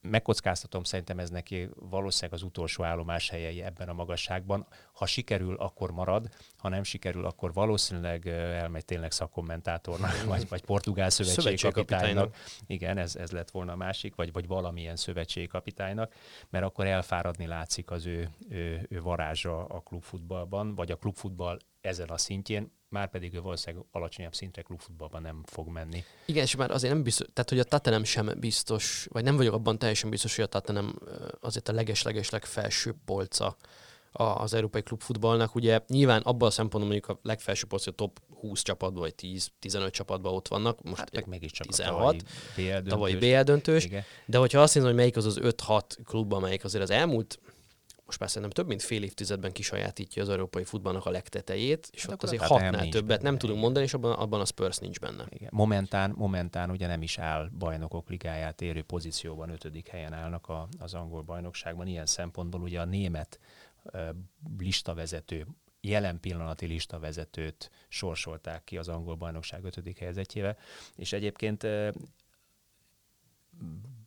[0.00, 4.66] megkockáztatom, szerintem ez neki valószínűleg az utolsó állomás helyei ebben a magasságban.
[4.92, 11.10] Ha sikerül, akkor marad, ha nem sikerül, akkor valószínűleg elmegy tényleg szakkommentátornak, vagy, vagy portugál
[11.10, 12.36] szövetségkapitánynak.
[12.66, 16.14] Igen, ez, ez lett volna a másik, vagy, vagy valamilyen szövetségkapitánynak,
[16.50, 22.08] mert akkor elfáradni látszik az ő, ő, ő varázsa a klubfutballban, vagy a klubfutball ezen
[22.08, 26.04] a szintjén, már pedig ő valószínűleg alacsonyabb szintre klubfutballban nem fog menni.
[26.26, 29.54] Igen, és már azért nem biztos, tehát hogy a Tottenham sem biztos, vagy nem vagyok
[29.54, 30.94] abban teljesen biztos, hogy a Tottenham
[31.40, 33.56] azért a leges-leges legfelsőbb polca
[34.12, 35.54] az európai klubfutballnak.
[35.54, 39.14] Ugye nyilván abban a szempontból mondjuk a legfelső polca a top 20 csapatban, vagy
[39.62, 40.82] 10-15 csapatban ott vannak.
[40.82, 42.22] Most hát meg mégiscsak 16,
[42.56, 43.88] a tavalyi BL döntős.
[44.26, 47.38] De hogyha azt hiszem, hogy melyik az az 5-6 klub, amelyik azért az elmúlt
[48.08, 52.12] most már szerintem több mint fél évtizedben kisajátítja az európai futballnak a legtetejét, és hát
[52.12, 55.00] ott azért hatnál nem többet benne, nem tudunk mondani, és abban, abban a Spurs nincs
[55.00, 55.26] benne.
[55.28, 55.48] Igen.
[55.52, 60.94] Momentán, momentán ugye nem is áll bajnokok ligáját érő pozícióban, ötödik helyen állnak a, az
[60.94, 61.86] angol bajnokságban.
[61.86, 63.40] Ilyen szempontból ugye a német
[63.82, 64.08] uh,
[64.58, 65.46] listavezető
[65.80, 70.56] jelen pillanati listavezetőt sorsolták ki az angol bajnokság ötödik helyezetjével,
[70.96, 71.66] és egyébként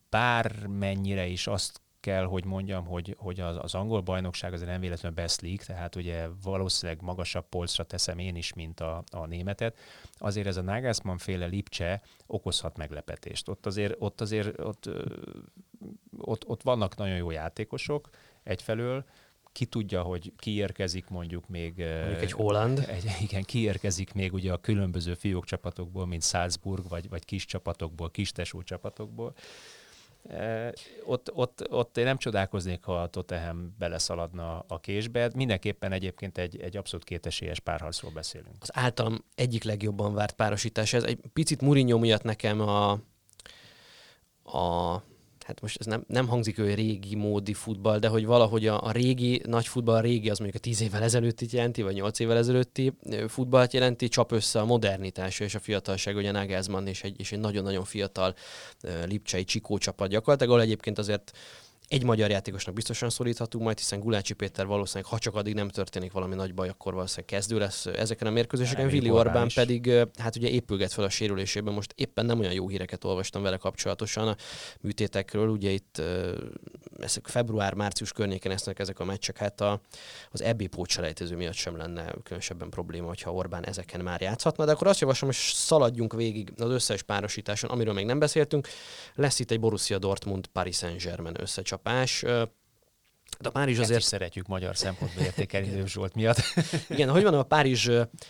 [0.09, 5.17] bármennyire is azt kell, hogy mondjam, hogy, hogy az, az angol bajnokság azért nem véletlenül
[5.17, 9.77] best league, tehát ugye valószínűleg magasabb polcra teszem én is, mint a, a németet.
[10.17, 13.49] Azért ez a Nagelsmann féle Lipcse okozhat meglepetést.
[13.49, 14.89] Ott azért, ott, azért ott,
[16.17, 18.09] ott, ott vannak nagyon jó játékosok
[18.43, 19.05] egyfelől,
[19.51, 21.77] ki tudja, hogy kiérkezik mondjuk még...
[21.77, 22.85] Mondjuk egy Holland.
[22.87, 28.11] Egy, igen, kiérkezik még ugye a különböző fiók csapatokból, mint Salzburg, vagy, vagy kis csapatokból,
[28.11, 29.33] kis tesó csapatokból
[31.05, 35.29] ott, ott, ott én nem csodálkoznék, ha a Tottenham beleszaladna a késbe.
[35.35, 38.55] Mindenképpen egyébként egy, egy abszolút kétesélyes párharcról beszélünk.
[38.59, 40.93] Az általam egyik legjobban várt párosítás.
[40.93, 42.91] Ez egy picit Mourinho miatt nekem a,
[44.43, 45.01] a
[45.51, 48.91] hát most ez nem, nem hangzik hogy régi módi futball, de hogy valahogy a, a
[48.91, 52.37] régi, nagy futball, a régi az mondjuk a tíz évvel ezelőtti jelenti, vagy nyolc évvel
[52.37, 52.93] ezelőtti
[53.27, 57.39] futballt jelenti, csap össze a modernitás és a fiatalság, ugye Nagelsmann és egy, és egy
[57.39, 58.35] nagyon-nagyon fiatal
[58.83, 61.31] uh, lipcsei csikó csapat gyakorlatilag, ahol egyébként azért
[61.91, 66.11] egy magyar játékosnak biztosan szólíthatunk majd, hiszen Gulácsi Péter valószínűleg, ha csak addig nem történik
[66.11, 68.87] valami nagy baj, akkor valószínűleg kezdő lesz ezeken a mérkőzéseken.
[68.87, 69.53] Vili Orbán is.
[69.53, 71.73] pedig hát ugye épülget fel a sérülésében.
[71.73, 74.35] Most éppen nem olyan jó híreket olvastam vele kapcsolatosan a
[74.81, 75.47] műtétekről.
[75.47, 76.01] Ugye itt
[76.99, 79.37] ezek február-március környéken esznek ezek a meccsek.
[79.37, 79.81] Hát a,
[80.29, 84.65] az EB pótselejtező miatt sem lenne különösebben probléma, hogyha Orbán ezeken már játszhatna.
[84.65, 88.67] De akkor azt javaslom, hogy szaladjunk végig az összes párosításon, amiről még nem beszéltünk.
[89.15, 92.23] Lesz itt egy Borussia Dortmund Paris Saint-Germain összecsap csapás.
[93.39, 94.03] De a Párizs azért...
[94.03, 96.37] szeretjük magyar szempontból értékelni Zsolt miatt.
[96.89, 97.89] Igen, hogy van, a Párizs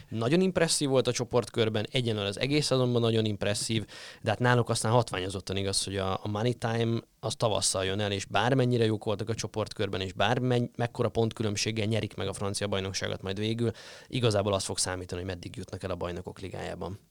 [0.09, 3.85] nagyon impresszív volt a csoportkörben, egyenlően az egész azonban nagyon impresszív,
[4.21, 8.11] de hát náluk aztán hatványozottan igaz, hogy a, a Money Time az tavasszal jön el,
[8.11, 13.39] és bármennyire jók voltak a csoportkörben, és bármekkora pontkülönbséggel nyerik meg a francia bajnokságot majd
[13.39, 13.71] végül,
[14.07, 17.10] igazából az fog számítani, hogy meddig jutnak el a bajnokok ligájában.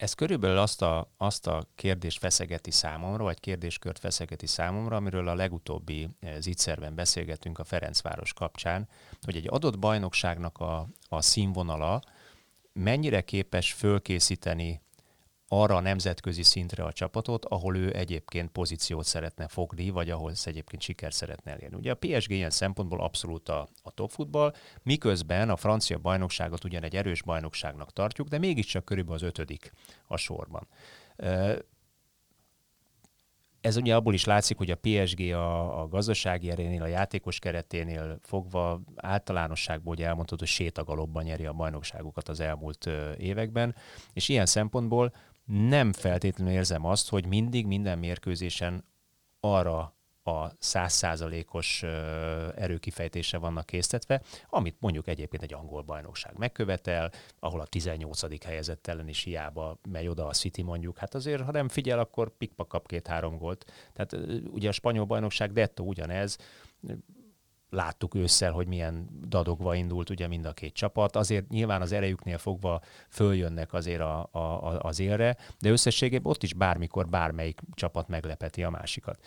[0.00, 5.34] Ez körülbelül azt a, azt a kérdést feszegeti számomra, vagy kérdéskört feszegeti számomra, amiről a
[5.34, 8.88] legutóbbi eh, zicserben beszélgetünk a Ferencváros kapcsán,
[9.22, 12.02] hogy egy adott bajnokságnak a, a színvonala
[12.72, 14.80] mennyire képes fölkészíteni
[15.52, 20.82] arra a nemzetközi szintre a csapatot, ahol ő egyébként pozíciót szeretne fogni, vagy ahol egyébként
[20.82, 21.76] siker szeretne elérni.
[21.76, 26.82] Ugye a PSG ilyen szempontból abszolút a, a top futball, miközben a francia bajnokságot ugyan
[26.82, 29.72] egy erős bajnokságnak tartjuk, de mégiscsak körülbelül az ötödik
[30.06, 30.68] a sorban.
[33.60, 38.18] Ez ugye abból is látszik, hogy a PSG a, a gazdasági erénél, a játékos kereténél
[38.22, 43.74] fogva általánosságból, hogy elmondható, hogy sétagalobban nyeri a bajnokságokat az elmúlt években,
[44.12, 45.12] és ilyen szempontból
[45.50, 48.84] nem feltétlenül érzem azt, hogy mindig minden mérkőzésen
[49.40, 51.82] arra a százszázalékos
[52.56, 58.44] erőkifejtése vannak késztetve, amit mondjuk egyébként egy angol bajnokság megkövetel, ahol a 18.
[58.44, 60.98] helyezett ellen is hiába megy oda a City mondjuk.
[60.98, 63.72] Hát azért, ha nem figyel, akkor pikpak kap két-három gólt.
[63.92, 64.16] Tehát
[64.50, 66.36] ugye a spanyol bajnokság dettó ugyanez,
[67.70, 71.16] láttuk ősszel, hogy milyen dadogva indult ugye mind a két csapat.
[71.16, 76.42] Azért nyilván az erejüknél fogva följönnek azért a, a, a, az élre, de összességében ott
[76.42, 79.24] is bármikor bármelyik csapat meglepeti a másikat.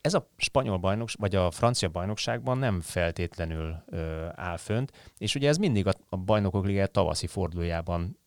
[0.00, 5.48] Ez a spanyol bajnokság, vagy a francia bajnokságban nem feltétlenül ö, áll fönt, és ugye
[5.48, 8.18] ez mindig a, a bajnokok ligája tavaszi fordulójában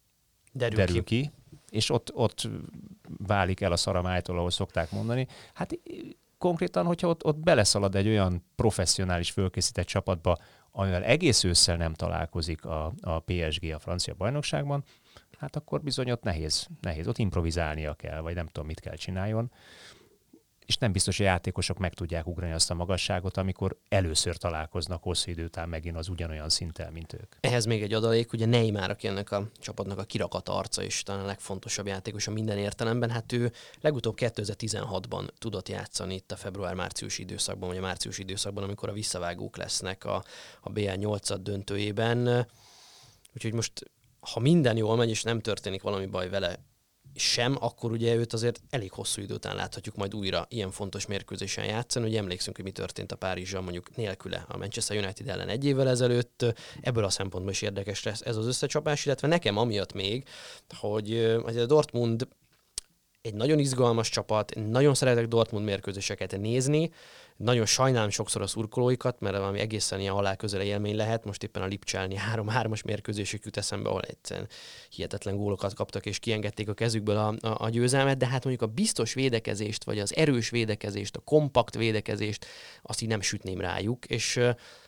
[0.52, 1.22] derül, derül ki.
[1.22, 1.32] ki,
[1.70, 2.50] és ott, ott
[3.18, 5.28] válik el a szaramájtól, ahol szokták mondani.
[5.54, 5.80] Hát
[6.44, 10.38] konkrétan, hogyha ott, ott beleszalad egy olyan professzionális fölkészített csapatba,
[10.72, 14.84] amivel egész ősszel nem találkozik a, a PSG a francia bajnokságban,
[15.38, 19.52] hát akkor bizony ott nehéz, nehéz, ott improvizálnia kell, vagy nem tudom, mit kell csináljon
[20.65, 25.04] és nem biztos, hogy a játékosok meg tudják ugrani azt a magasságot, amikor először találkoznak
[25.04, 27.36] hosszú idő után megint az ugyanolyan szinten, mint ők.
[27.39, 31.23] Ehhez még egy adalék, ugye Neymar, aki ennek a csapatnak a kirakat arca, és talán
[31.23, 37.17] a legfontosabb játékos a minden értelemben, hát ő legutóbb 2016-ban tudott játszani itt a február-március
[37.17, 40.23] időszakban, vagy a március időszakban, amikor a visszavágók lesznek a,
[40.62, 42.47] a BL 8 döntőjében.
[43.34, 46.60] Úgyhogy most ha minden jól megy, és nem történik valami baj vele
[47.15, 51.65] sem, akkor ugye őt azért elég hosszú idő után láthatjuk majd újra ilyen fontos mérkőzésen
[51.65, 52.08] játszani.
[52.08, 55.89] Ugye emlékszünk, hogy mi történt a Párizsal mondjuk nélküle a Manchester United ellen egy évvel
[55.89, 56.45] ezelőtt.
[56.82, 60.28] Ebből a szempontból is érdekes lesz ez az összecsapás, illetve nekem amiatt még,
[60.78, 62.28] hogy, hogy a Dortmund
[63.21, 66.91] egy nagyon izgalmas csapat, nagyon szeretek Dortmund mérkőzéseket nézni,
[67.38, 71.26] nagyon sajnálom sokszor a szurkolóikat, mert valami egészen ilyen halál közele élmény lehet.
[71.26, 74.48] Most éppen a Lipcselni 3-3-as mérkőzésük jut eszembe, ahol egyszerűen
[74.89, 78.74] hihetetlen gólokat kaptak, és kiengedték a kezükből a, a, a győzelmet, de hát mondjuk a
[78.74, 82.46] biztos védekezést, vagy az erős védekezést, a kompakt védekezést,
[82.82, 84.39] azt így nem sütném rájuk, és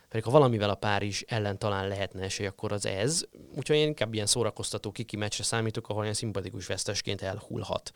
[0.08, 3.24] pedig ha valamivel a Párizs ellen talán lehetne esély, akkor az ez.
[3.56, 7.92] Úgyhogy én inkább ilyen szórakoztató kiki meccsre számítok, ahol ilyen szimpatikus vesztesként elhullhat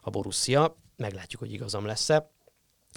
[0.00, 0.76] a Borussia.
[0.96, 2.30] Meglátjuk, hogy igazam lesz-e.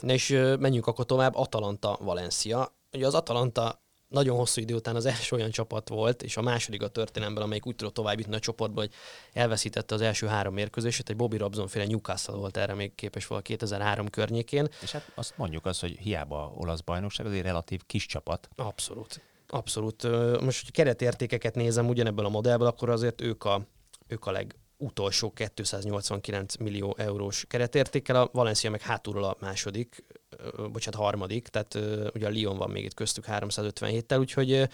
[0.02, 0.30] Na és
[0.60, 2.76] menjünk akkor tovább, Atalanta, Valencia.
[2.92, 6.82] Ugye az Atalanta nagyon hosszú idő után az első olyan csapat volt, és a második
[6.82, 8.94] a történelemben, amelyik úgy tudott tovább jutni a csoportba, hogy
[9.34, 11.10] elveszítette az első három mérkőzését.
[11.10, 14.68] Egy Bobby Robson féle Newcastle volt erre még képes volt 2003 környékén.
[14.82, 18.50] És hát azt mondjuk azt, hogy hiába olasz bajnokság, azért relatív kis csapat.
[18.56, 19.22] Abszolút.
[19.48, 20.04] Abszolút.
[20.42, 23.68] Most, hogy keretértékeket nézem ugyanebből a modellből, akkor azért ők a,
[24.08, 30.04] ők a leg, utolsó 289 millió eurós keretértékkel, a Valencia meg hátulról a második,
[30.72, 31.76] bocsánat, harmadik, tehát
[32.14, 34.68] ugye a Lyon van még itt köztük 357-tel, úgyhogy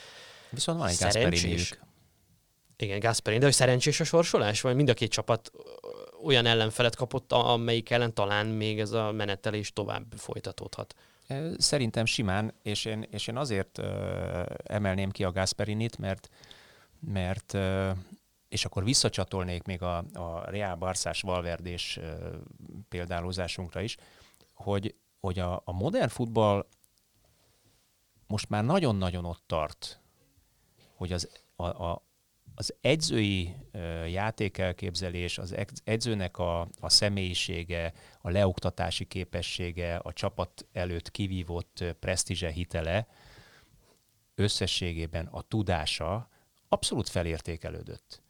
[0.49, 1.79] Viszont van egy szerencsés.
[2.77, 5.51] Igen, Gasperini, de hogy szerencsés a sorsolás, vagy mind a két csapat
[6.23, 10.95] olyan ellenfelet kapott, amelyik ellen talán még ez a menetelés tovább folytatódhat.
[11.57, 13.85] Szerintem simán, és én, és én azért uh,
[14.63, 16.29] emelném ki a Gasperinit, mert
[17.13, 17.57] mert
[18.53, 21.99] és akkor visszacsatolnék még a, a Real Barszás Valverdés
[22.89, 23.97] példálózásunkra is,
[24.53, 26.67] hogy, hogy a, a modern futball
[28.27, 30.01] most már nagyon-nagyon ott tart,
[30.95, 32.05] hogy az, a, a,
[32.55, 33.55] az edzői
[34.07, 43.07] játékelképzelés, az edzőnek a, a személyisége, a leoktatási képessége, a csapat előtt kivívott presztízse hitele,
[44.35, 46.29] összességében a tudása
[46.67, 48.22] abszolút felértékelődött.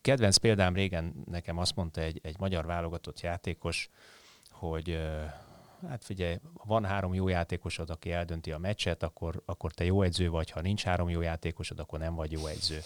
[0.00, 3.88] Kedvenc példám régen nekem azt mondta egy, egy magyar válogatott játékos,
[4.50, 4.98] hogy
[5.88, 10.30] hát figyelj, van három jó játékosod, aki eldönti a meccset, akkor, akkor te jó edző
[10.30, 12.80] vagy, ha nincs három jó játékosod, akkor nem vagy jó edző.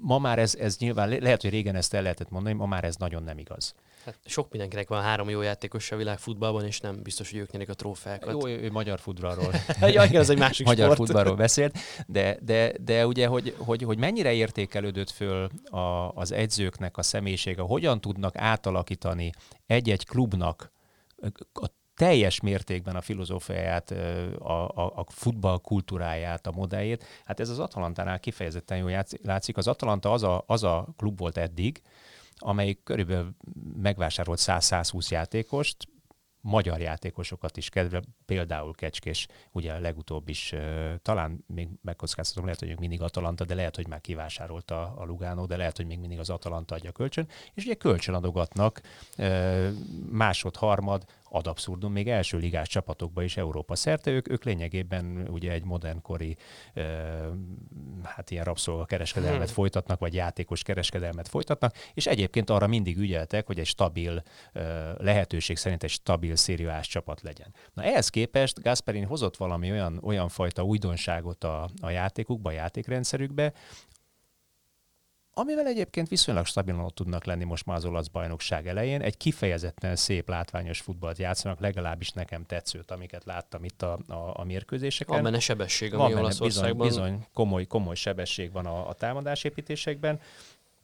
[0.00, 2.96] Ma már ez, ez nyilván, lehet, hogy régen ezt el lehetett mondani, ma már ez
[2.96, 3.74] nagyon nem igaz.
[4.04, 7.68] Hát sok mindenkinek van három jó játékos a világfutballban, és nem biztos, hogy ők nyerik
[7.68, 8.30] a trófeákat.
[8.30, 9.52] Jó, ő magyar futballról.
[9.80, 10.98] ja, igen, az egy másik magyar sport.
[10.98, 16.96] futballról beszélt, de, de, de ugye, hogy, hogy, hogy mennyire értékelődött föl a, az edzőknek
[16.96, 19.30] a személyisége, hogyan tudnak átalakítani
[19.66, 20.72] egy-egy klubnak
[21.52, 21.66] a
[22.00, 23.90] teljes mértékben a filozófiáját,
[24.38, 27.04] a, a, a futball kultúráját, a modelljét.
[27.24, 29.56] Hát ez az Atalantánál kifejezetten jól látszik.
[29.56, 31.82] Az Atalanta az a, az a klub volt eddig,
[32.40, 33.36] amelyik körülbelül
[33.76, 35.88] megvásárolt 100-120 játékost,
[36.40, 40.54] magyar játékosokat is kedve, például Kecskés, ugye a legutóbb is,
[41.02, 45.46] talán még megkockáztatom, lehet, hogy még mindig Atalanta, de lehet, hogy már kivásárolta a Lugano,
[45.46, 48.80] de lehet, hogy még mindig az Atalanta adja kölcsön, és ugye kölcsön adogatnak
[50.10, 55.52] másod, harmad, ad abszurdum, még első ligás csapatokba is Európa szerte, ők, ők lényegében ugye
[55.52, 56.36] egy modernkori
[56.74, 56.82] e,
[58.02, 59.54] hát ilyen rabszolgakereskedelmet hmm.
[59.54, 64.60] folytatnak, vagy játékos kereskedelmet folytatnak, és egyébként arra mindig ügyeltek, hogy egy stabil e,
[64.98, 67.54] lehetőség szerint egy stabil szériás csapat legyen.
[67.74, 68.19] Na ehhez képest
[68.62, 73.52] Gasperin hozott valami olyan, olyan fajta újdonságot a, a játékukba, a játékrendszerükbe,
[75.32, 79.00] amivel egyébként viszonylag stabilan ott tudnak lenni most már az olasz bajnokság elején.
[79.00, 84.44] Egy kifejezetten szép, látványos futballt játszanak, legalábbis nekem tetszőt, amiket láttam itt a, a, a
[84.44, 85.14] mérkőzéseken.
[85.14, 90.20] Van benne sebesség, ami van benne, bizony, bizony komoly, komoly sebesség van a, a támadásépítésekben,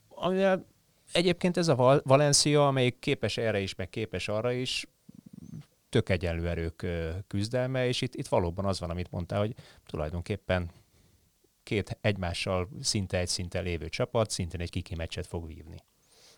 [0.09, 0.65] amivel
[1.11, 4.85] egyébként ez a Val- Valencia, amelyik képes erre is, meg képes arra is,
[5.89, 6.85] tök egyenlő erők
[7.27, 9.53] küzdelme, és itt, itt valóban az van, amit mondtál, hogy
[9.85, 10.71] tulajdonképpen
[11.63, 15.83] két egymással szinte egy szinten lévő csapat szintén egy kiki meccset fog vívni.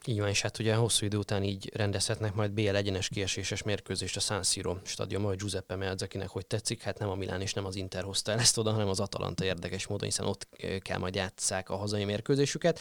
[0.05, 4.15] Így van, és hát ugye hosszú idő után így rendezhetnek majd BL egyenes kieséses mérkőzést
[4.15, 7.65] a San Siro stadion, vagy Giuseppe Meazzakinek, hogy tetszik, hát nem a Milán és nem
[7.65, 10.47] az Inter hozta el ezt oda, hanem az Atalanta érdekes módon, hiszen ott
[10.79, 12.79] kell majd játsszák a hazai mérkőzésüket.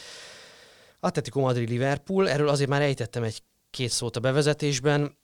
[0.99, 5.17] Atletico Madrid Liverpool, erről azért már ejtettem egy két szót a bevezetésben.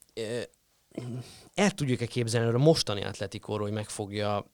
[1.53, 4.45] El tudjuk-e képzelni a mostani Atletikóról, hogy megfogja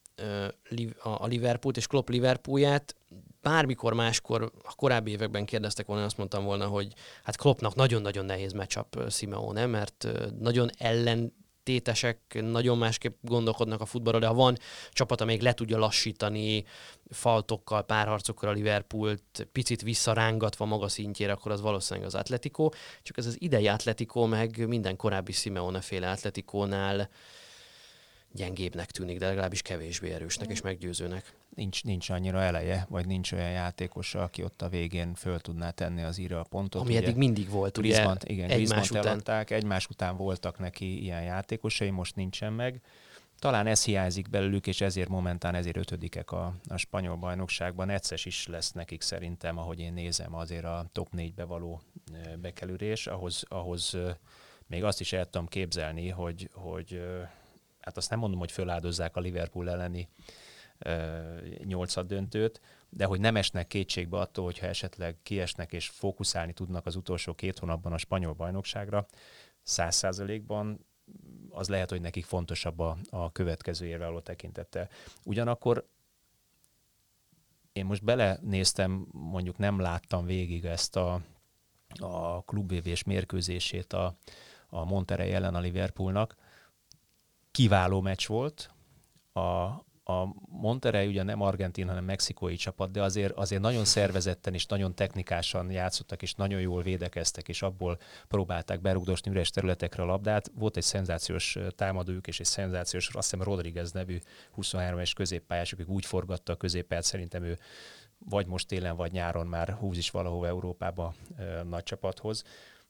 [1.04, 2.96] a Liverpoolt és Klopp Liverpoolját,
[3.42, 8.54] bármikor máskor, a korábbi években kérdeztek volna, azt mondtam volna, hogy hát Kloppnak nagyon-nagyon nehéz
[8.54, 10.08] matchup Simeone, mert
[10.40, 14.58] nagyon ellen tétesek nagyon másképp gondolkodnak a futballról, de ha van
[14.92, 16.64] csapat, amelyik le tudja lassítani
[17.10, 22.70] faltokkal, párharcokkal a Liverpoolt, picit visszarángatva maga szintjére, akkor az valószínűleg az Atletico.
[23.02, 27.10] Csak ez az idei Atletico meg minden korábbi Simeone féle Atletikónál
[28.34, 31.34] gyengébbnek tűnik, de legalábbis kevésbé erősnek és meggyőzőnek.
[31.56, 36.02] Nincs, nincs annyira eleje, vagy nincs olyan játékos, aki ott a végén föl tudná tenni
[36.02, 36.82] az íra a pontot.
[36.82, 37.88] Ami ugye, eddig mindig volt, ugye?
[37.88, 39.06] Griezmann, igen, egymás után.
[39.06, 42.82] Eladták, egymás után voltak neki ilyen játékosai, most nincsen meg.
[43.40, 47.90] Talán ez hiányzik belőlük, és ezért momentán ezért ötödikek a, a spanyol bajnokságban.
[47.90, 51.82] Egyszer is lesz nekik szerintem, ahogy én nézem, azért a top 4-be való
[52.42, 53.08] bekerülés.
[53.08, 53.98] Ahhoz, ahhoz
[54.68, 57.02] még azt is el tudom képzelni, hogy, hogy
[57.82, 60.10] hát azt nem mondom, hogy föláldozzák a Liverpool elleni
[61.64, 66.96] nyolcad döntőt, de hogy nem esnek kétségbe attól, hogyha esetleg kiesnek és fókuszálni tudnak az
[66.96, 69.06] utolsó két hónapban a spanyol bajnokságra,
[69.64, 70.86] száz százalékban
[71.50, 74.90] az lehet, hogy nekik fontosabb a, a következő évre való tekintettel.
[75.24, 75.88] Ugyanakkor
[77.74, 81.22] én most belenéztem, mondjuk nem láttam végig ezt a,
[82.00, 84.16] a klubévés mérkőzését a,
[84.70, 86.36] a Monterrey ellen a Liverpoolnak,
[87.52, 88.70] kiváló meccs volt.
[89.34, 89.42] A,
[90.12, 94.96] a Monterrey ugye nem argentin, hanem mexikói csapat, de azért, azért nagyon szervezetten és nagyon
[94.96, 100.52] technikásan játszottak, és nagyon jól védekeztek, és abból próbálták berugdosni üres területekre a labdát.
[100.56, 104.18] Volt egy szenzációs támadójuk, és egy szenzációs, azt hiszem Rodriguez nevű
[104.58, 107.58] 23-es középpályás, akik úgy forgatta a középpályát, szerintem ő
[108.30, 112.44] vagy most télen, vagy nyáron már húz is valahova Európába ö, nagy csapathoz.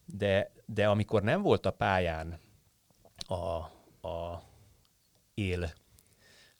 [0.05, 2.39] De, de amikor nem volt a pályán
[3.27, 3.35] a,
[4.07, 4.43] a
[5.33, 5.73] él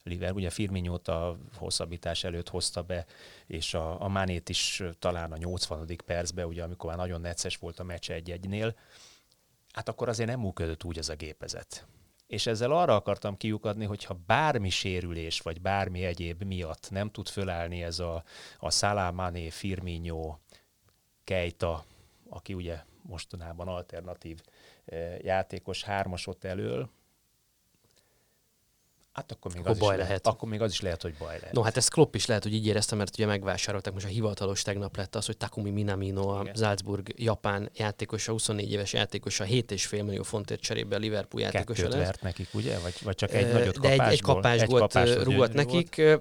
[0.03, 3.05] Liver, ugye Firminyót a hosszabbítás előtt hozta be,
[3.47, 5.87] és a, a Mánét is talán a 80.
[6.05, 8.75] percben, ugye amikor már nagyon necces volt a meccs egy-egynél,
[9.71, 11.85] hát akkor azért nem működött úgy ez a gépezet.
[12.27, 17.27] És ezzel arra akartam kiukadni, hogy ha bármi sérülés, vagy bármi egyéb miatt nem tud
[17.27, 18.23] fölállni ez a,
[18.57, 20.37] a Salamane, Firmino,
[21.23, 21.83] Keita,
[22.29, 24.41] aki ugye mostanában alternatív
[24.85, 26.89] eh, játékos hármasot elől,
[29.11, 30.27] Hát akkor még, Akkor az baj is lehet.
[30.27, 31.51] Akkor még az is lehet, hogy baj lehet.
[31.53, 34.61] No, hát ez Klopp is lehet, hogy így érezte, mert ugye megvásárolták, most a hivatalos
[34.61, 36.55] tegnap lett az, hogy Takumi Minamino, a Igen.
[36.55, 42.05] Salzburg japán játékosa, 24 éves játékosa, 7,5 millió fontért cserébe a Liverpool játékosa Kettőt lesz.
[42.05, 42.79] vert nekik, ugye?
[42.79, 44.35] Vagy, vagy csak egy Ö, nagyot De egy, egy kapásból?
[44.35, 45.97] kapás volt, kapásból gyönyörű nekik.
[45.97, 46.15] Ö,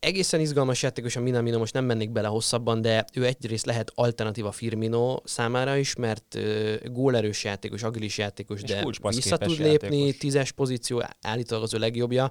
[0.00, 4.50] Egészen izgalmas játékos a Minamino, most nem mennék bele hosszabban, de ő egyrészt lehet alternatíva
[4.52, 6.38] Firmino számára is, mert
[6.84, 10.16] gólerős játékos, agilis játékos, És de vissza tud lépni, játékos.
[10.18, 12.30] tízes pozíció, állítólag az ő legjobbja,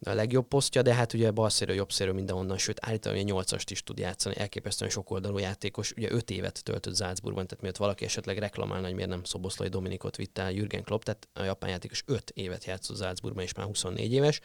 [0.00, 3.98] a legjobb posztja, de hát ugye balszéről, jobbszéről mindenhonnan, sőt állítólag ugye 8-ast is tud
[3.98, 8.94] játszani, elképesztően sokoldalú játékos, ugye 5 évet töltött Salzburgban, tehát miatt valaki esetleg reklamálna, hogy
[8.94, 12.96] miért nem Szoboszlai Dominikot vitte el Jürgen Klopp, tehát a japán játékos 5 évet játszott
[12.96, 14.40] Salzburgban, és már 24 éves.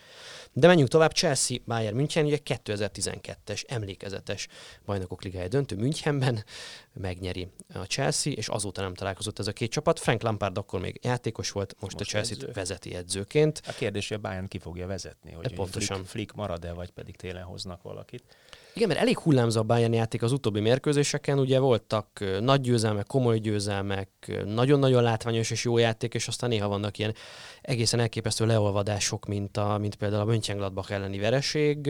[0.53, 4.47] De menjünk tovább, Chelsea, Bayern München, ugye 2012-es emlékezetes
[4.85, 6.43] bajnokok ligája döntő Münchenben
[6.93, 9.99] megnyeri a Chelsea, és azóta nem találkozott ez a két csapat.
[9.99, 12.51] Frank Lampard akkor még játékos volt, most, Most a Chelsea-t edző.
[12.53, 13.61] vezeti edzőként.
[13.67, 15.95] A kérdés, hogy a Bayern ki fogja vezetni, hogy, pontosan.
[15.95, 18.23] Flick, Flick marad-e, vagy pedig télen hoznak valakit.
[18.73, 23.39] Igen, mert elég hullámzó a Bayern játék az utóbbi mérkőzéseken, ugye voltak nagy győzelmek, komoly
[23.39, 27.13] győzelmek, nagyon-nagyon látványos és jó játék, és aztán néha vannak ilyen
[27.61, 31.89] egészen elképesztő leolvadások, mint, a, mint például a Mönchengladbach elleni vereség,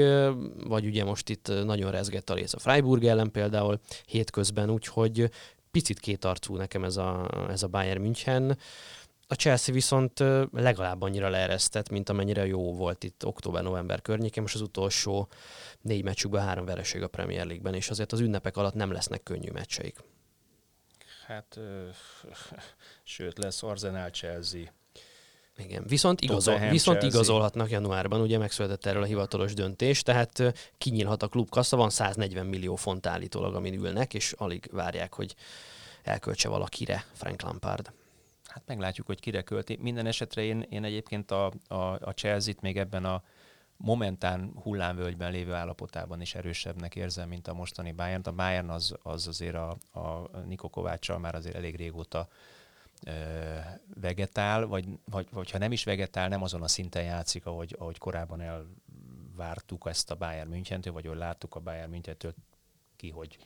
[0.68, 5.30] vagy ugye most itt nagyon rezgett a rész a Freiburg ellen például hétközben, úgyhogy
[5.72, 8.58] picit kétarcú nekem ez a, ez a Bayern München.
[9.32, 10.20] A Chelsea viszont
[10.52, 14.42] legalább annyira leeresztett, mint amennyire jó volt itt október-november környékén.
[14.42, 15.28] Most az utolsó
[15.82, 19.52] négy meccsükben három vereség a Premier League-ben, és azért az ünnepek alatt nem lesznek könnyű
[19.52, 20.04] meccseik.
[21.28, 21.88] Hát, ö,
[23.04, 24.62] sőt, lesz Arsenal Chelsea.
[25.58, 27.20] Igen, viszont, igazol, Tottenham, viszont Chelsea.
[27.20, 32.76] igazolhatnak januárban, ugye megszületett erről a hivatalos döntés, tehát kinyílhat a klubkassa, van 140 millió
[32.76, 35.36] font állítólag, amin ülnek, és alig várják, hogy
[36.04, 37.92] elköltse valakire Frank Lampard.
[38.54, 39.78] Hát meglátjuk, hogy kire költi.
[39.82, 43.24] Minden esetre én, én egyébként a, a, a Chelsea-t még ebben a
[43.78, 48.22] momentán hullámvölgyben lévő állapotában is erősebbnek érzem, mint a mostani Bayern.
[48.24, 52.28] A Bayern az, az azért a, a Niko Kovácssal már azért elég régóta
[53.06, 53.12] ö,
[53.94, 57.98] vegetál, vagy, vagy, vagy ha nem is vegetál, nem azon a szinten játszik, ahogy, ahogy
[57.98, 62.34] korábban elvártuk ezt a Bayern Münchentől, vagy ahogy láttuk a Bayern Münchentől
[62.96, 63.38] ki, hogy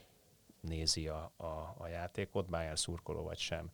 [0.60, 3.72] nézi a, a, a játékot, Bayern szurkoló vagy sem.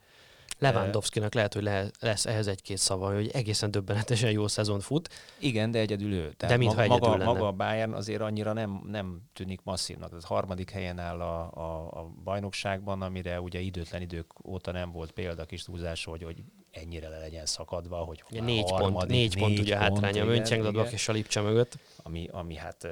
[0.62, 5.09] Lewandowski-nak lehet, hogy le, lesz ehhez egy-két szava, hogy egészen döbbenetesen jó szezon fut.
[5.39, 6.34] Igen, de egyedül ő.
[6.38, 10.09] De mintha maga, egyedül maga, maga a Bayern azért annyira nem, nem tűnik masszívnak.
[10.09, 15.12] Tehát harmadik helyen áll a, a, a bajnokságban, amire ugye időtlen idők óta nem volt
[15.12, 19.38] példa kis túlzás, hogy, hogy ennyire le legyen szakadva, hogy Ugye négy harmadik, pont, négy
[19.38, 21.78] pont ugye pont, hátránya a Mönchengladbach és a Lipcse mögött.
[22.03, 22.88] ami, ami hát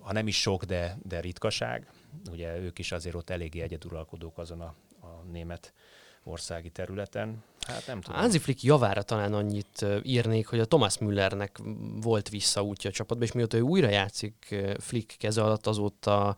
[0.00, 1.86] ha nem is sok, de, de ritkaság.
[2.30, 5.72] Ugye ők is azért ott eléggé egyeduralkodók azon a, a német
[6.28, 7.42] országi területen.
[7.60, 8.20] Hát nem tudom.
[8.20, 11.58] Hansi Flick javára talán annyit írnék, hogy a Thomas Müllernek
[12.00, 16.36] volt visszaútja a csapatba, és mióta ő újra játszik Flick keze alatt, azóta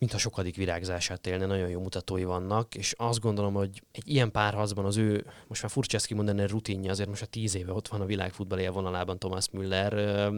[0.00, 4.84] mintha sokadik virágzását élne, nagyon jó mutatói vannak, és azt gondolom, hogy egy ilyen párharcban
[4.84, 8.00] az ő, most már furcsa ezt kimondani, rutinja, azért most a tíz éve ott van
[8.00, 10.30] a világfutball élvonalában Thomas Müller,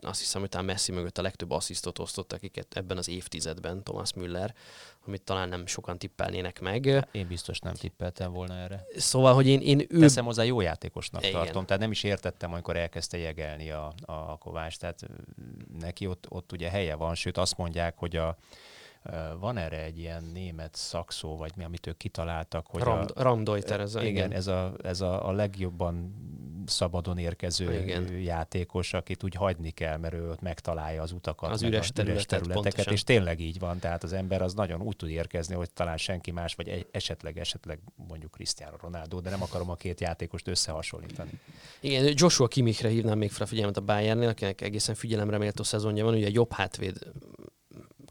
[0.00, 4.12] azt hiszem, hogy talán Messi mögött a legtöbb asszisztot osztott, akiket ebben az évtizedben Thomas
[4.12, 4.54] Müller,
[5.06, 7.08] amit talán nem sokan tippelnének meg.
[7.12, 8.86] Én biztos nem tippeltem volna erre.
[8.96, 10.00] Szóval, hogy én, én ő...
[10.00, 11.34] Teszem hozzá, jó játékosnak Igen.
[11.34, 15.00] Tartom, tehát nem is értettem, amikor elkezdte jegelni a, a Kovács, tehát
[15.78, 18.36] neki ott, ott ugye helye van, sőt azt mondják, hogy a,
[19.40, 23.80] van erre egy ilyen német szakszó, vagy mi, amit ők kitaláltak, hogy Ram, a, Ramdeuter,
[23.80, 24.32] ez a, igen, igen.
[24.32, 26.14] ez a, ez a, a legjobban
[26.66, 28.12] szabadon érkező Igen.
[28.12, 32.62] játékos, akit úgy hagyni kell, mert ő ott megtalálja az utakat, Az üres területet, területeket,
[32.62, 32.92] pontosan.
[32.92, 36.30] és tényleg így van, tehát az ember az nagyon úgy tud érkezni, hogy talán senki
[36.30, 37.78] más, vagy egy- esetleg, esetleg
[38.08, 41.30] mondjuk Cristiano Ronaldo, de nem akarom a két játékost összehasonlítani.
[41.80, 46.04] igen, Joshua Kimmichre hívnám még fel a figyelmet a Bayernnél, akinek egészen figyelemre méltó szezonja
[46.04, 46.98] van, ugye jobb hátvéd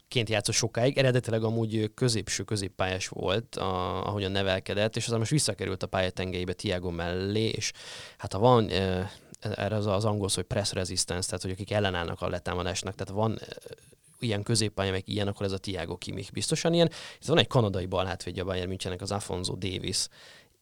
[0.08, 5.82] ként játszott sokáig, eredetileg amúgy középső középpályás volt, a, ahogyan nevelkedett, és aztán most visszakerült
[5.82, 7.72] a pályatengelybe Tiago mellé, és
[8.16, 11.70] hát ha van eh, erre az, az angol szó, hogy press resistance, tehát hogy akik
[11.70, 13.38] ellenállnak a letámadásnak, tehát van
[14.20, 16.90] ilyen középpálya, meg ilyen, akkor ez a Tiago Kimmich biztosan ilyen.
[17.20, 20.08] Itt van egy kanadai balhátvédje a Bayern Münchennek, az Afonso Davis,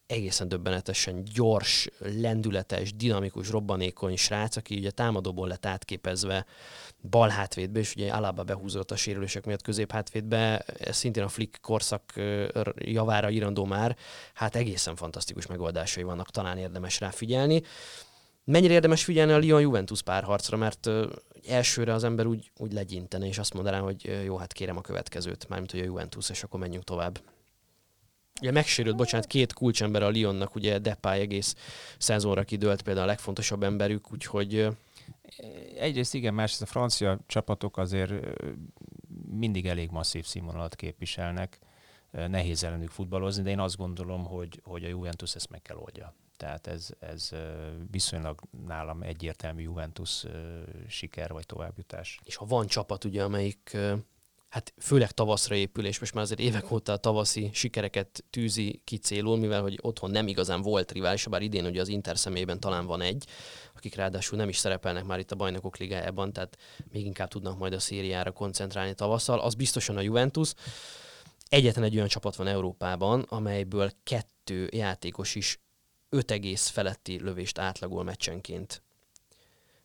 [0.07, 6.45] egészen döbbenetesen gyors, lendületes, dinamikus, robbanékony srác, aki ugye támadóból lett átképezve
[7.01, 12.13] bal hátvédbe, és ugye Alaba behúzott a sérülések miatt középhátvédbe, ez szintén a Flick korszak
[12.75, 13.95] javára írandó már,
[14.33, 17.63] hát egészen fantasztikus megoldásai vannak, talán érdemes rá figyelni.
[18.43, 20.89] Mennyire érdemes figyelni a Lyon-Juventus párharcra, mert
[21.47, 25.47] elsőre az ember úgy, úgy legyintene, és azt mondaná, hogy jó, hát kérem a következőt,
[25.49, 27.19] mármint hogy a Juventus, és akkor menjünk tovább.
[28.41, 31.55] Ugye megsérült, bocsánat, két kulcsember a Lyonnak, ugye Depay egész
[31.97, 34.67] szezonra kidőlt például a legfontosabb emberük, úgyhogy
[35.77, 38.13] Egyrészt igen, másrészt a francia csapatok azért
[39.29, 41.59] mindig elég masszív színvonalat képviselnek,
[42.11, 46.13] nehéz ellenük futballozni, de én azt gondolom, hogy, hogy a Juventus ezt meg kell oldja.
[46.37, 47.29] Tehát ez, ez
[47.91, 50.25] viszonylag nálam egyértelmű Juventus
[50.87, 52.19] siker vagy továbbjutás.
[52.23, 53.77] És ha van csapat, ugye, amelyik
[54.57, 58.97] hát főleg tavaszra épül, és most már azért évek óta a tavaszi sikereket tűzi ki
[58.97, 62.85] célul, mivel hogy otthon nem igazán volt rivális, bár idén ugye az Inter szemében talán
[62.85, 63.25] van egy,
[63.75, 66.57] akik ráadásul nem is szerepelnek már itt a bajnokok ligájában, tehát
[66.91, 69.39] még inkább tudnak majd a szériára koncentrálni tavasszal.
[69.39, 70.53] Az biztosan a Juventus.
[71.49, 75.59] Egyetlen egy olyan csapat van Európában, amelyből kettő játékos is
[76.09, 78.81] 5 egész feletti lövést átlagol meccsenként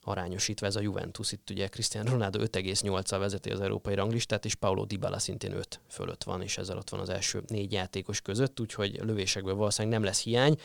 [0.05, 1.33] arányosítva ez a Juventus.
[1.33, 6.25] Itt ugye Cristiano Ronaldo 5,8-al vezeti az európai ranglistát, és Paulo Dybala szintén 5 fölött
[6.25, 10.23] van, és ezzel ott van az első négy játékos között, úgyhogy lövésekből valószínűleg nem lesz
[10.23, 10.57] hiány.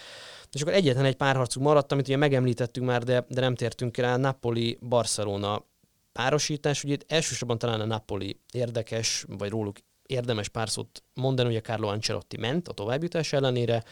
[0.52, 4.18] És akkor egyetlen egy párharcuk maradt, amit ugye megemlítettünk már, de, de nem tértünk rá,
[4.18, 5.66] Napoli-Barcelona
[6.12, 6.84] párosítás.
[6.84, 11.62] Ugye itt elsősorban talán a Napoli érdekes, vagy róluk érdemes pár szót mondani, hogy a
[11.62, 13.84] Carlo Ancelotti ment a továbbjutás ellenére,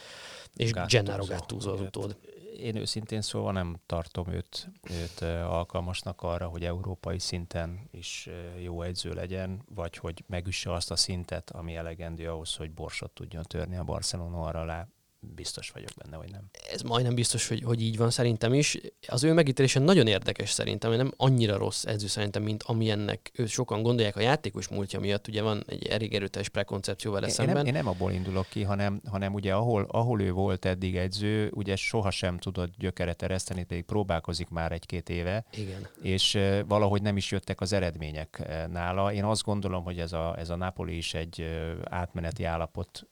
[0.56, 2.18] és Gennaro Gattuso az utód
[2.60, 8.30] én őszintén szólva nem tartom őt, őt alkalmasnak arra, hogy európai szinten is
[8.60, 13.44] jó edző legyen, vagy hogy megüsse azt a szintet, ami elegendő ahhoz, hogy borsot tudjon
[13.44, 14.88] törni a Barcelona arra alá
[15.36, 16.50] biztos vagyok benne, hogy nem.
[16.72, 18.78] Ez majdnem biztos, hogy, hogy így van szerintem is.
[19.08, 23.82] Az ő megítélése nagyon érdekes szerintem, nem annyira rossz edző szerintem, mint amilyennek őt sokan
[23.82, 25.28] gondolják a játékos múltja miatt.
[25.28, 27.56] Ugye van egy elég erőteljes prekoncepció vele én, szemben.
[27.56, 30.96] Én nem, én nem abból indulok ki, hanem, hanem ugye ahol, ahol ő volt eddig
[30.96, 35.46] edző, ugye sohasem tudott gyökeret ereszteni, pedig próbálkozik már egy-két éve.
[35.58, 35.88] Igen.
[36.02, 39.14] És valahogy nem is jöttek az eredmények nála.
[39.14, 41.46] Én azt gondolom, hogy ez a, ez a Napoli is egy
[41.84, 43.08] átmeneti állapot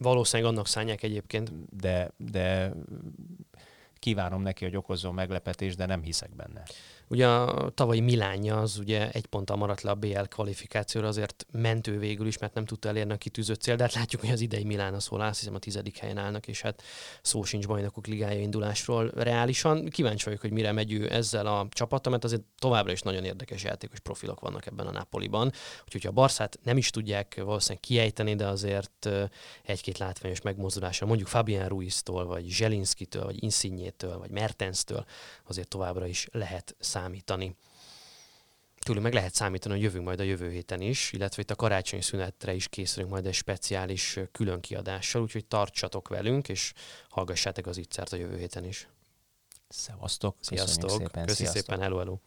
[0.00, 1.76] Valószínűleg annak szánják egyébként.
[1.76, 2.72] De, de
[3.98, 6.62] kívánom neki, hogy okozzon meglepetést, de nem hiszek benne.
[7.08, 11.98] Ugye a tavalyi Milánja az ugye egy ponttal maradt le a BL kvalifikációra, azért mentő
[11.98, 14.64] végül is, mert nem tudta elérni a kitűzött cél, de hát látjuk, hogy az idei
[14.64, 16.82] Milán az hol azt hiszem a tizedik helyen állnak, és hát
[17.22, 19.88] szó sincs bajnokok ligája indulásról reálisan.
[19.88, 23.62] Kíváncsi vagyok, hogy mire megy ő ezzel a csapattal, mert azért továbbra is nagyon érdekes
[23.62, 25.52] játékos profilok vannak ebben a Napoliban.
[25.84, 29.08] Úgyhogy a Barszát nem is tudják valószínűleg kiejteni, de azért
[29.62, 35.04] egy-két látványos megmozdulásra, mondjuk Fabian Ruiz-tól, vagy Zselinszkitől, vagy Insignétől, vagy Mertenstől
[35.44, 37.56] azért továbbra is lehet számítani.
[38.78, 42.02] Tőlük meg lehet számítani, hogy jövünk majd a jövő héten is, illetve itt a karácsonyi
[42.02, 46.72] szünetre is készülünk majd egy speciális külön kiadással, úgyhogy tartsatok velünk, és
[47.08, 48.88] hallgassátok az itt a jövő héten is.
[49.68, 50.36] Szevasztok!
[50.40, 51.12] Sziasztok!
[51.12, 52.18] Köszönjük szépen, hello, hello.